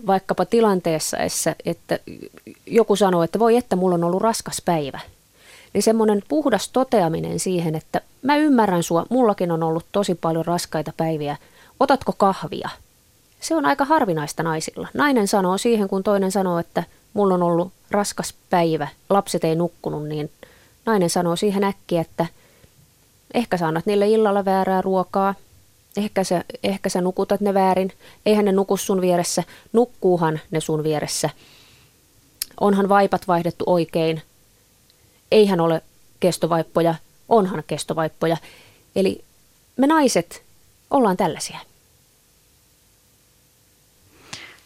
vaikkapa 0.06 0.44
tilanteessa, 0.44 1.16
että 1.64 1.98
joku 2.66 2.96
sanoo, 2.96 3.22
että 3.22 3.38
voi 3.38 3.56
että 3.56 3.76
mulla 3.76 3.94
on 3.94 4.04
ollut 4.04 4.22
raskas 4.22 4.62
päivä, 4.64 5.00
niin 5.74 5.82
semmoinen 5.82 6.22
puhdas 6.28 6.68
toteaminen 6.68 7.38
siihen, 7.38 7.74
että 7.74 8.00
mä 8.22 8.36
ymmärrän 8.36 8.82
sua, 8.82 9.06
mullakin 9.10 9.50
on 9.52 9.62
ollut 9.62 9.86
tosi 9.92 10.14
paljon 10.14 10.44
raskaita 10.44 10.92
päiviä, 10.96 11.36
otatko 11.80 12.12
kahvia? 12.16 12.68
Se 13.40 13.54
on 13.54 13.66
aika 13.66 13.84
harvinaista 13.84 14.42
naisilla. 14.42 14.88
Nainen 14.94 15.28
sanoo 15.28 15.58
siihen, 15.58 15.88
kun 15.88 16.02
toinen 16.02 16.32
sanoo, 16.32 16.58
että 16.58 16.84
mulla 17.14 17.34
on 17.34 17.42
ollut 17.42 17.72
raskas 17.90 18.34
päivä, 18.50 18.88
lapset 19.10 19.44
ei 19.44 19.56
nukkunut, 19.56 20.08
niin 20.08 20.30
nainen 20.86 21.10
sanoo 21.10 21.36
siihen 21.36 21.64
äkkiä, 21.64 22.00
että 22.00 22.26
ehkä 23.34 23.56
sä 23.56 23.68
annat 23.68 23.86
niille 23.86 24.08
illalla 24.08 24.44
väärää 24.44 24.82
ruokaa, 24.82 25.34
Ehkä 25.96 26.24
sä, 26.24 26.44
ehkä 26.62 26.88
sä 26.88 27.00
nukutat 27.00 27.40
ne 27.40 27.54
väärin. 27.54 27.92
Eihän 28.26 28.44
ne 28.44 28.52
nuku 28.52 28.76
sun 28.76 29.00
vieressä. 29.00 29.42
Nukkuuhan 29.72 30.40
ne 30.50 30.60
sun 30.60 30.84
vieressä. 30.84 31.30
Onhan 32.60 32.88
vaipat 32.88 33.28
vaihdettu 33.28 33.64
oikein. 33.66 34.22
Eihän 35.32 35.60
ole 35.60 35.82
kestovaippoja. 36.20 36.94
Onhan 37.28 37.62
kestovaippoja. 37.66 38.36
Eli 38.96 39.24
me 39.76 39.86
naiset 39.86 40.42
ollaan 40.90 41.16
tällaisia. 41.16 41.58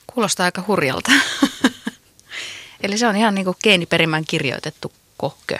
Kuulostaa 0.06 0.44
aika 0.44 0.64
hurjalta. 0.68 1.12
Eli 2.82 2.98
se 2.98 3.06
on 3.06 3.16
ihan 3.16 3.34
niin 3.34 3.44
kuin 3.44 3.56
geeniperimän 3.62 4.24
kirjoitettu 4.28 4.92
kohkö. 5.16 5.58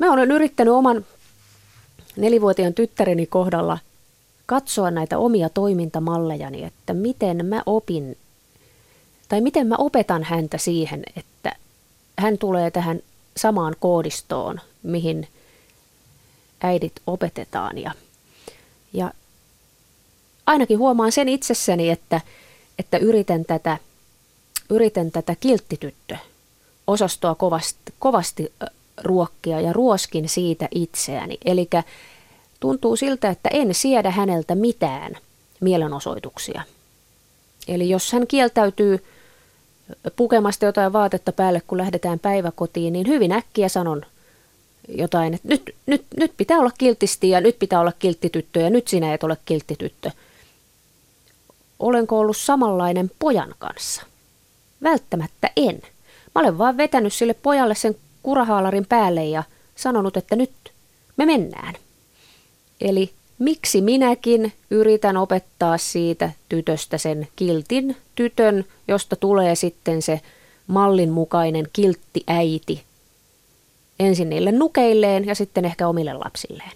Mä 0.00 0.12
olen 0.12 0.30
yrittänyt 0.30 0.74
oman 0.74 1.06
nelivuotiaan 2.16 2.74
tyttäreni 2.74 3.26
kohdalla 3.26 3.78
katsoa 4.46 4.90
näitä 4.90 5.18
omia 5.18 5.48
toimintamallejani, 5.48 6.64
että 6.64 6.94
miten 6.94 7.46
mä 7.46 7.62
opin 7.66 8.18
tai 9.28 9.40
miten 9.40 9.66
mä 9.66 9.74
opetan 9.78 10.24
häntä 10.24 10.58
siihen, 10.58 11.02
että 11.16 11.56
hän 12.18 12.38
tulee 12.38 12.70
tähän 12.70 13.00
samaan 13.38 13.76
koodistoon, 13.80 14.60
mihin 14.82 15.28
äidit 16.60 16.92
opetetaan. 17.06 17.78
Ja, 17.78 17.90
ja 18.92 19.12
ainakin 20.46 20.78
huomaan 20.78 21.12
sen 21.12 21.28
itsessäni, 21.28 21.90
että, 21.90 22.20
että 22.78 22.98
yritän 22.98 23.44
tätä, 23.44 23.78
yritän 24.70 25.10
tätä 25.10 25.36
kilttityttö 25.40 26.16
osastoa 26.86 27.34
kovasti, 27.34 27.80
kovasti 27.98 28.52
ruokkia 29.04 29.60
ja 29.60 29.72
ruoskin 29.72 30.28
siitä 30.28 30.68
itseäni. 30.70 31.38
Eli 31.44 31.68
Tuntuu 32.60 32.96
siltä, 32.96 33.30
että 33.30 33.48
en 33.52 33.74
siedä 33.74 34.10
häneltä 34.10 34.54
mitään 34.54 35.16
mielenosoituksia. 35.60 36.62
Eli 37.68 37.90
jos 37.90 38.12
hän 38.12 38.26
kieltäytyy 38.26 39.04
pukemasta 40.16 40.66
jotain 40.66 40.92
vaatetta 40.92 41.32
päälle, 41.32 41.62
kun 41.66 41.78
lähdetään 41.78 42.18
päiväkotiin, 42.18 42.92
niin 42.92 43.06
hyvin 43.06 43.32
äkkiä 43.32 43.68
sanon 43.68 44.02
jotain, 44.88 45.34
että 45.34 45.48
nyt, 45.48 45.74
nyt, 45.86 46.04
nyt 46.16 46.32
pitää 46.36 46.58
olla 46.58 46.70
kiltisti 46.78 47.30
ja 47.30 47.40
nyt 47.40 47.58
pitää 47.58 47.80
olla 47.80 47.92
kilttityttö 47.98 48.60
ja 48.60 48.70
nyt 48.70 48.88
sinä 48.88 49.14
et 49.14 49.22
ole 49.22 49.36
kilttityttö. 49.44 50.10
Olenko 51.78 52.18
ollut 52.18 52.36
samanlainen 52.36 53.10
pojan 53.18 53.54
kanssa? 53.58 54.02
Välttämättä 54.82 55.50
en. 55.56 55.82
Mä 56.34 56.40
olen 56.40 56.58
vaan 56.58 56.76
vetänyt 56.76 57.12
sille 57.12 57.34
pojalle 57.34 57.74
sen 57.74 57.96
kurahaalarin 58.22 58.86
päälle 58.86 59.24
ja 59.24 59.42
sanonut, 59.76 60.16
että 60.16 60.36
nyt 60.36 60.50
me 61.16 61.26
mennään. 61.26 61.74
Eli 62.80 63.12
miksi 63.38 63.80
minäkin 63.80 64.52
yritän 64.70 65.16
opettaa 65.16 65.78
siitä 65.78 66.30
tytöstä 66.48 66.98
sen 66.98 67.28
kiltin 67.36 67.96
tytön, 68.14 68.64
josta 68.88 69.16
tulee 69.16 69.54
sitten 69.54 70.02
se 70.02 70.20
mallin 70.66 71.10
mukainen 71.10 71.66
kiltti 71.72 72.24
äiti. 72.26 72.82
Ensin 74.00 74.30
niille 74.30 74.52
nukeilleen 74.52 75.26
ja 75.26 75.34
sitten 75.34 75.64
ehkä 75.64 75.88
omille 75.88 76.12
lapsilleen. 76.12 76.72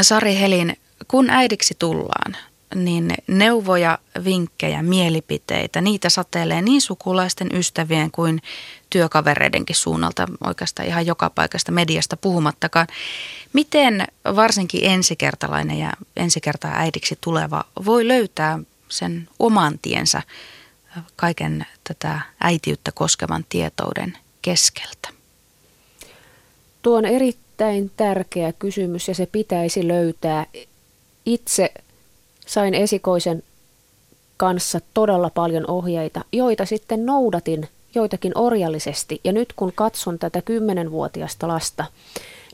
Sari 0.00 0.38
Helin, 0.40 0.76
kun 1.08 1.30
äidiksi 1.30 1.74
tullaan, 1.78 2.36
niin 2.74 3.14
neuvoja, 3.26 3.98
vinkkejä, 4.24 4.82
mielipiteitä, 4.82 5.80
niitä 5.80 6.08
satelee 6.08 6.62
niin 6.62 6.80
sukulaisten, 6.80 7.48
ystävien 7.54 8.10
kuin 8.10 8.42
työkavereidenkin 8.90 9.76
suunnalta, 9.76 10.28
oikeastaan 10.44 10.88
ihan 10.88 11.06
joka 11.06 11.30
paikasta 11.30 11.72
mediasta 11.72 12.16
puhumattakaan. 12.16 12.86
Miten 13.52 14.06
varsinkin 14.36 14.84
ensikertalainen 14.84 15.78
ja 15.78 15.92
ensikertaa 16.16 16.72
äidiksi 16.74 17.18
tuleva 17.20 17.64
voi 17.84 18.08
löytää 18.08 18.58
sen 18.88 19.28
oman 19.38 19.78
tiensä 19.82 20.22
kaiken 21.16 21.66
tätä 21.84 22.20
äitiyttä 22.40 22.92
koskevan 22.92 23.44
tietouden 23.48 24.18
keskeltä? 24.42 25.08
Tuo 26.82 26.96
on 26.96 27.04
erittäin 27.04 27.90
tärkeä 27.96 28.52
kysymys 28.52 29.08
ja 29.08 29.14
se 29.14 29.26
pitäisi 29.26 29.88
löytää. 29.88 30.46
Itse 31.26 31.72
sain 32.46 32.74
esikoisen 32.74 33.42
kanssa 34.36 34.80
todella 34.94 35.30
paljon 35.30 35.70
ohjeita, 35.70 36.24
joita 36.32 36.66
sitten 36.66 37.06
noudatin 37.06 37.68
joitakin 37.94 38.38
orjallisesti. 38.38 39.20
Ja 39.24 39.32
nyt 39.32 39.52
kun 39.52 39.72
katson 39.74 40.18
tätä 40.18 40.42
kymmenenvuotiasta 40.42 41.48
lasta, 41.48 41.84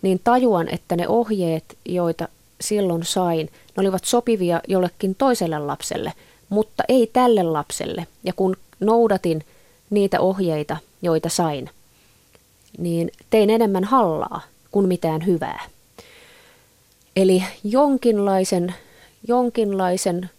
niin 0.02 0.20
tajuan, 0.24 0.68
että 0.68 0.96
ne 0.96 1.08
ohjeet, 1.08 1.64
joita 1.84 2.28
silloin 2.60 3.04
sain, 3.04 3.46
ne 3.46 3.80
olivat 3.80 4.04
sopivia 4.04 4.60
jollekin 4.68 5.14
toiselle 5.14 5.58
lapselle, 5.58 6.12
mutta 6.48 6.84
ei 6.88 7.10
tälle 7.12 7.42
lapselle. 7.42 8.06
Ja 8.24 8.32
kun 8.32 8.56
noudatin 8.80 9.44
niitä 9.90 10.20
ohjeita, 10.20 10.76
joita 11.02 11.28
sain, 11.28 11.70
niin 12.78 13.10
tein 13.30 13.50
enemmän 13.50 13.84
hallaa 13.84 14.42
kuin 14.70 14.88
mitään 14.88 15.26
hyvää. 15.26 15.62
Eli 17.16 17.44
jonkinlaisen, 17.64 18.74
jonkinlaisen 19.28 20.30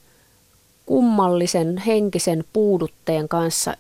kummallisen 0.86 1.78
henkisen 1.78 2.44
puudutteen 2.54 3.30
kanssa 3.30 3.78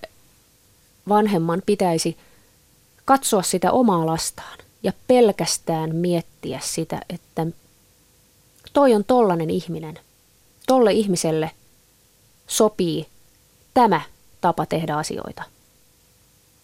vanhemman 1.09 1.61
pitäisi 1.65 2.17
katsoa 3.05 3.41
sitä 3.41 3.71
omaa 3.71 4.05
lastaan 4.05 4.57
ja 4.83 4.93
pelkästään 5.07 5.95
miettiä 5.95 6.59
sitä, 6.63 7.01
että 7.09 7.47
toi 8.73 8.95
on 8.95 9.03
tollanen 9.03 9.49
ihminen. 9.49 9.99
Tolle 10.67 10.91
ihmiselle 10.93 11.51
sopii 12.47 13.07
tämä 13.73 14.01
tapa 14.41 14.65
tehdä 14.65 14.95
asioita. 14.95 15.43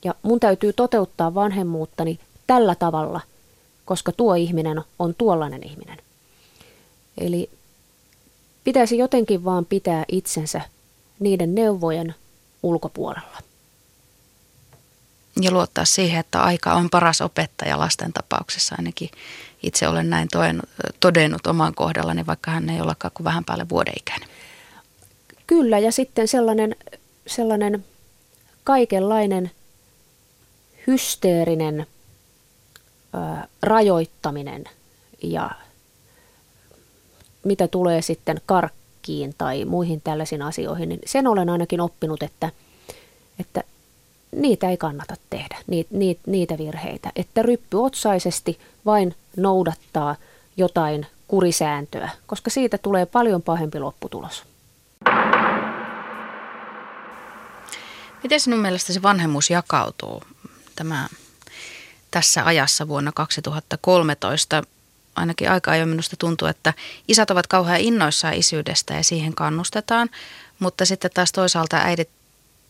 Ja 0.04 0.16
mun 0.22 0.40
täytyy 0.40 0.74
toteuttaa 0.74 1.34
vanhemmuuttani 1.34 2.20
tällä 2.48 2.76
tavalla, 2.76 3.22
koska 3.86 4.12
tuo 4.12 4.36
ihminen 4.36 4.82
on 5.00 5.16
tuollainen 5.18 5.64
ihminen. 5.64 5.98
Eli 7.18 7.50
pitäisi 8.68 8.98
jotenkin 8.98 9.46
vaan 9.46 9.66
pitää 9.66 10.06
itsensä 10.08 10.62
niiden 11.20 11.56
neuvojen 11.56 12.16
ulkopuolella 12.64 13.38
ja 15.42 15.52
luottaa 15.52 15.86
siihen, 15.86 16.20
että 16.20 16.42
aika 16.42 16.74
on 16.74 16.90
paras 16.90 17.22
opettaja 17.22 17.80
lasten 17.80 18.14
tapauksessa 18.14 18.76
ainakin. 18.78 19.10
Itse 19.64 19.88
olen 19.88 20.10
näin 20.10 20.28
todennut 21.00 21.48
oman 21.48 21.76
kohdallani, 21.76 22.26
vaikka 22.26 22.52
hän 22.52 22.70
ei 22.70 22.82
olekaan 22.82 23.12
kuin 23.14 23.26
vähän 23.26 23.46
päälle 23.46 23.70
vuoden 23.70 23.94
ikäinen. 23.98 24.30
Kyllä, 25.48 25.80
ja 25.80 25.92
sitten 25.92 26.28
sellainen, 26.28 26.76
sellainen 27.28 27.86
kaikenlainen 28.64 29.52
hysteerinen 30.88 31.88
ö, 33.16 33.48
rajoittaminen 33.62 34.64
ja 35.24 35.52
mitä 37.48 37.68
tulee 37.68 38.02
sitten 38.02 38.42
karkkiin 38.46 39.36
tai 39.38 39.66
muihin 39.66 40.02
tällaisiin 40.02 40.42
asioihin, 40.42 40.90
niin 40.90 41.00
sen 41.06 41.28
olen 41.28 41.50
ainakin 41.50 41.82
oppinut, 41.82 42.24
että, 42.24 42.52
että 43.40 43.64
niitä 44.32 44.70
ei 44.70 44.78
kannata 44.78 45.16
tehdä, 45.30 45.58
niitä, 45.68 45.90
niitä, 45.94 46.22
niitä 46.28 46.58
virheitä. 46.58 47.12
Että 47.16 47.42
ryppyotsaisesti 47.42 48.60
vain 48.86 49.16
noudattaa 49.38 50.16
jotain 50.58 51.08
kurisääntöä, 51.28 52.10
koska 52.28 52.50
siitä 52.50 52.78
tulee 52.78 53.06
paljon 53.06 53.42
pahempi 53.42 53.80
lopputulos. 53.80 54.44
Miten 58.24 58.40
sinun 58.40 58.60
mielestä 58.60 58.94
se 58.94 59.02
vanhemmuus 59.02 59.50
jakautuu 59.50 60.24
tämä, 60.76 61.08
tässä 62.12 62.46
ajassa 62.46 62.88
vuonna 62.88 63.12
2013? 63.12 64.64
Ainakin 65.18 65.52
aika 65.52 65.72
ajoin 65.72 65.90
minusta 65.90 66.16
tuntuu, 66.18 66.48
että 66.48 66.74
isät 67.08 67.32
ovat 67.32 67.48
kauhean 67.48 67.80
innoissaan 67.80 68.34
isyydestä 68.34 68.94
ja 68.94 69.04
siihen 69.04 69.36
kannustetaan, 69.36 70.10
mutta 70.60 70.86
sitten 70.86 71.12
taas 71.14 71.32
toisaalta 71.32 71.78
äidit 71.78 72.10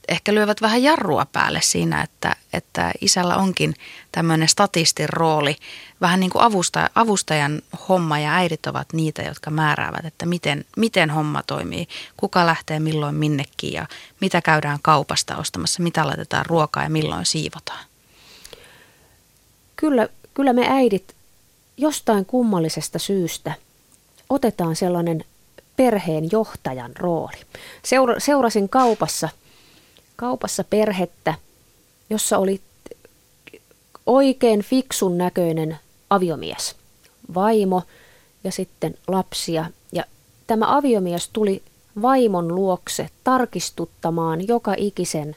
ehkä 0.08 0.34
lyövät 0.34 0.62
vähän 0.62 0.84
jarrua 0.84 1.26
päälle 1.26 1.62
siinä, 1.62 2.02
että, 2.02 2.36
että 2.54 2.92
isällä 3.02 3.36
onkin 3.36 3.74
tämmöinen 4.12 4.48
statistin 4.48 5.10
rooli, 5.10 5.56
vähän 6.02 6.20
niin 6.20 6.30
kuin 6.30 6.44
avusta, 6.44 6.90
avustajan 6.96 7.62
homma 7.90 8.20
ja 8.20 8.36
äidit 8.36 8.68
ovat 8.68 8.94
niitä, 8.94 9.22
jotka 9.22 9.52
määräävät, 9.52 10.06
että 10.06 10.26
miten, 10.26 10.66
miten 10.78 11.10
homma 11.10 11.44
toimii, 11.44 11.88
kuka 12.18 12.46
lähtee 12.46 12.80
milloin 12.80 13.16
minnekin 13.16 13.74
ja 13.74 13.88
mitä 14.22 14.42
käydään 14.42 14.80
kaupasta 14.82 15.38
ostamassa, 15.38 15.84
mitä 15.84 16.08
laitetaan 16.08 16.46
ruokaa 16.46 16.84
ja 16.84 16.90
milloin 16.90 17.26
siivotaan. 17.26 17.86
Kyllä, 19.76 20.10
kyllä 20.34 20.54
me 20.54 20.68
äidit 20.70 21.17
jostain 21.78 22.26
kummallisesta 22.26 23.00
syystä 23.00 23.54
otetaan 24.30 24.76
sellainen 24.76 25.26
perheen 25.76 26.30
johtajan 26.32 26.92
rooli. 26.96 27.38
Seura, 27.84 28.20
seurasin 28.20 28.70
kaupassa– 28.70 29.30
kaupassa 30.18 30.64
perhettä, 30.64 31.34
jossa 32.10 32.38
oli 32.38 32.62
oikein 34.06 34.62
fiksun 34.62 35.18
näköinen 35.18 35.80
aviomies, 36.10 36.76
vaimo 37.36 37.82
ja 38.44 38.52
sitten 38.52 38.96
lapsia. 39.08 39.66
Ja 39.92 40.04
tämä 40.48 40.78
aviomies 40.78 41.30
tuli 41.30 41.64
vaimon 42.02 42.56
luokse 42.56 43.10
tarkistuttamaan 43.24 44.48
joka 44.48 44.74
ikisen 44.78 45.36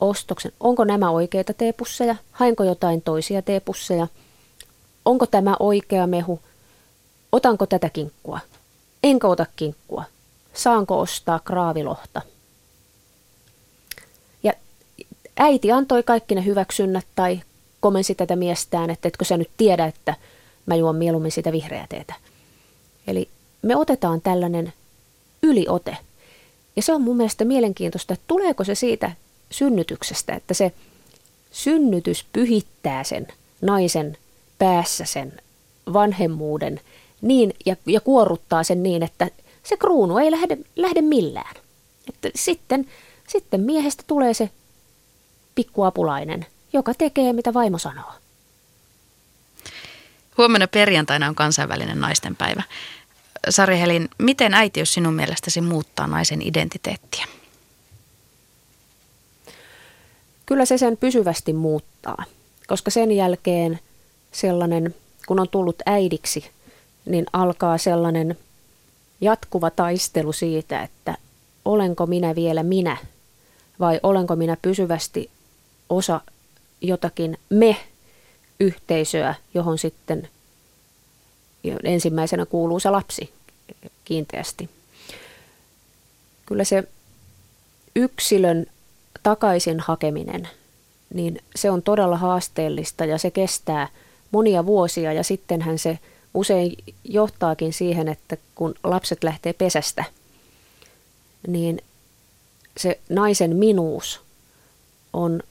ostoksen. 0.00 0.52
Onko 0.60 0.84
nämä 0.84 1.10
oikeita 1.10 1.54
teepusseja? 1.54 2.16
Hainko 2.32 2.64
jotain 2.64 3.02
toisia 3.02 3.42
teepusseja? 3.42 4.06
Onko 5.04 5.26
tämä 5.26 5.56
oikea 5.60 6.06
mehu? 6.06 6.40
Otanko 7.32 7.66
tätä 7.66 7.90
kinkkua? 7.90 8.40
Enkö 9.02 9.28
ota 9.28 9.46
kinkkua? 9.56 10.04
Saanko 10.54 11.00
ostaa 11.00 11.38
kraavilohta? 11.38 12.22
äiti 15.36 15.72
antoi 15.72 16.02
kaikki 16.02 16.34
ne 16.34 16.44
hyväksynnät 16.44 17.06
tai 17.14 17.40
komensi 17.80 18.14
tätä 18.14 18.36
miestään, 18.36 18.90
että 18.90 19.08
etkö 19.08 19.24
sä 19.24 19.36
nyt 19.36 19.50
tiedä, 19.56 19.86
että 19.86 20.14
mä 20.66 20.74
juon 20.74 20.96
mieluummin 20.96 21.32
sitä 21.32 21.52
vihreää 21.52 21.86
teetä. 21.88 22.14
Eli 23.06 23.28
me 23.62 23.76
otetaan 23.76 24.20
tällainen 24.20 24.72
yliote. 25.42 25.96
Ja 26.76 26.82
se 26.82 26.92
on 26.92 27.02
mun 27.02 27.16
mielestä 27.16 27.44
mielenkiintoista, 27.44 28.14
että 28.14 28.24
tuleeko 28.26 28.64
se 28.64 28.74
siitä 28.74 29.12
synnytyksestä, 29.50 30.34
että 30.34 30.54
se 30.54 30.72
synnytys 31.50 32.26
pyhittää 32.32 33.04
sen 33.04 33.28
naisen 33.60 34.16
päässä 34.62 35.04
sen 35.04 35.32
vanhemmuuden 35.92 36.80
niin, 37.20 37.54
ja, 37.66 37.76
ja 37.86 38.00
kuorruttaa 38.00 38.62
sen 38.62 38.82
niin, 38.82 39.02
että 39.02 39.30
se 39.62 39.76
kruunu 39.76 40.18
ei 40.18 40.30
lähde, 40.30 40.58
lähde 40.76 41.02
millään. 41.02 41.54
Että 42.08 42.30
sitten, 42.34 42.86
sitten 43.28 43.60
miehestä 43.60 44.04
tulee 44.06 44.34
se 44.34 44.50
pikkuapulainen, 45.54 46.46
joka 46.72 46.94
tekee 46.94 47.32
mitä 47.32 47.54
vaimo 47.54 47.78
sanoo. 47.78 48.12
Huomenna 50.38 50.68
perjantaina 50.68 51.28
on 51.28 51.34
kansainvälinen 51.34 52.00
naistenpäivä. 52.00 52.62
Sari 53.48 53.78
Helin, 53.78 54.08
miten 54.18 54.54
äitiys 54.54 54.94
sinun 54.94 55.14
mielestäsi 55.14 55.60
muuttaa 55.60 56.06
naisen 56.06 56.42
identiteettiä? 56.42 57.26
Kyllä 60.46 60.64
se 60.64 60.78
sen 60.78 60.96
pysyvästi 60.96 61.52
muuttaa, 61.52 62.24
koska 62.66 62.90
sen 62.90 63.12
jälkeen 63.12 63.80
sellainen, 64.32 64.94
kun 65.26 65.40
on 65.40 65.48
tullut 65.48 65.76
äidiksi, 65.86 66.50
niin 67.04 67.26
alkaa 67.32 67.78
sellainen 67.78 68.38
jatkuva 69.20 69.70
taistelu 69.70 70.32
siitä, 70.32 70.82
että 70.82 71.16
olenko 71.64 72.06
minä 72.06 72.34
vielä 72.34 72.62
minä 72.62 72.96
vai 73.80 74.00
olenko 74.02 74.36
minä 74.36 74.56
pysyvästi 74.62 75.30
osa 75.88 76.20
jotakin 76.80 77.38
me-yhteisöä, 77.50 79.34
johon 79.54 79.78
sitten 79.78 80.28
ensimmäisenä 81.84 82.46
kuuluu 82.46 82.80
se 82.80 82.90
lapsi 82.90 83.32
kiinteästi. 84.04 84.70
Kyllä 86.46 86.64
se 86.64 86.84
yksilön 87.96 88.66
takaisin 89.22 89.80
hakeminen, 89.80 90.48
niin 91.14 91.40
se 91.56 91.70
on 91.70 91.82
todella 91.82 92.16
haasteellista 92.16 93.04
ja 93.04 93.18
se 93.18 93.30
kestää 93.30 93.88
monia 94.32 94.66
vuosia 94.66 95.12
ja 95.12 95.22
sittenhän 95.22 95.78
se 95.78 95.98
usein 96.34 96.76
johtaakin 97.04 97.72
siihen, 97.72 98.08
että 98.08 98.36
kun 98.54 98.74
lapset 98.84 99.24
lähtee 99.24 99.52
pesästä, 99.52 100.04
niin 101.46 101.82
se 102.76 103.00
naisen 103.08 103.56
minuus 103.56 104.20
on 105.12 105.42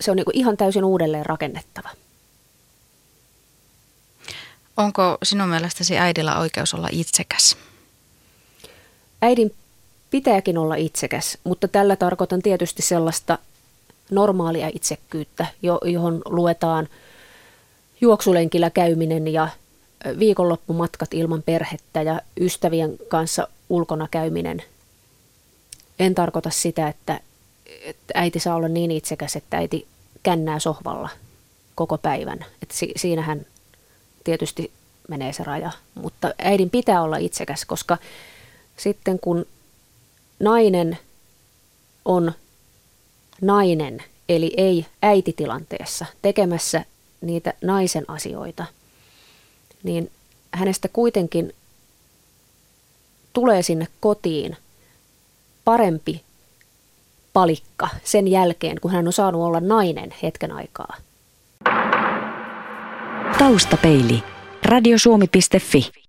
se 0.00 0.10
on 0.10 0.16
niin 0.16 0.26
ihan 0.32 0.56
täysin 0.56 0.84
uudelleen 0.84 1.26
rakennettava. 1.26 1.88
Onko 4.76 5.18
sinun 5.22 5.48
mielestäsi 5.48 5.98
äidillä 5.98 6.38
oikeus 6.38 6.74
olla 6.74 6.88
itsekäs? 6.92 7.56
Äidin 9.22 9.54
pitääkin 10.10 10.58
olla 10.58 10.74
itsekäs, 10.74 11.38
mutta 11.44 11.68
tällä 11.68 11.96
tarkoitan 11.96 12.42
tietysti 12.42 12.82
sellaista 12.82 13.38
normaalia 14.10 14.70
itsekkyyttä, 14.74 15.46
johon 15.84 16.22
luetaan 16.24 16.88
juoksulenkillä 18.00 18.70
käyminen 18.70 19.28
ja 19.28 19.48
viikonloppumatkat 20.18 21.14
ilman 21.14 21.42
perhettä 21.42 22.02
ja 22.02 22.20
ystävien 22.40 22.98
kanssa 23.08 23.48
ulkona 23.68 24.08
käyminen. 24.10 24.62
En 25.98 26.14
tarkoita 26.14 26.50
sitä, 26.50 26.88
että 26.88 27.20
että 27.84 28.12
äiti 28.14 28.40
saa 28.40 28.56
olla 28.56 28.68
niin 28.68 28.90
itsekäs, 28.90 29.36
että 29.36 29.56
äiti 29.56 29.86
kännää 30.22 30.58
sohvalla 30.58 31.08
koko 31.74 31.98
päivän. 31.98 32.44
että 32.62 32.74
si- 32.74 32.92
siinähän 32.96 33.46
tietysti 34.24 34.70
menee 35.08 35.32
se 35.32 35.44
raja, 35.44 35.70
mutta 35.94 36.34
äidin 36.38 36.70
pitää 36.70 37.02
olla 37.02 37.16
itsekäs, 37.16 37.64
koska 37.64 37.98
sitten 38.76 39.18
kun 39.18 39.46
nainen 40.40 40.98
on 42.04 42.32
nainen, 43.40 44.04
eli 44.28 44.54
ei 44.56 44.86
äititilanteessa 45.02 46.06
tekemässä 46.22 46.84
niitä 47.24 47.54
naisen 47.62 48.04
asioita, 48.08 48.66
niin 49.82 50.10
hänestä 50.52 50.88
kuitenkin 50.88 51.54
tulee 53.32 53.62
sinne 53.62 53.86
kotiin 54.00 54.56
parempi 55.64 56.22
palikka 57.32 57.88
sen 58.04 58.28
jälkeen, 58.28 58.80
kun 58.80 58.90
hän 58.90 59.06
on 59.06 59.12
saanut 59.12 59.42
olla 59.42 59.60
nainen 59.60 60.14
hetken 60.22 60.52
aikaa. 60.52 60.96
Taustapeili. 63.38 64.22
Radiosuomi.fi 64.64 66.03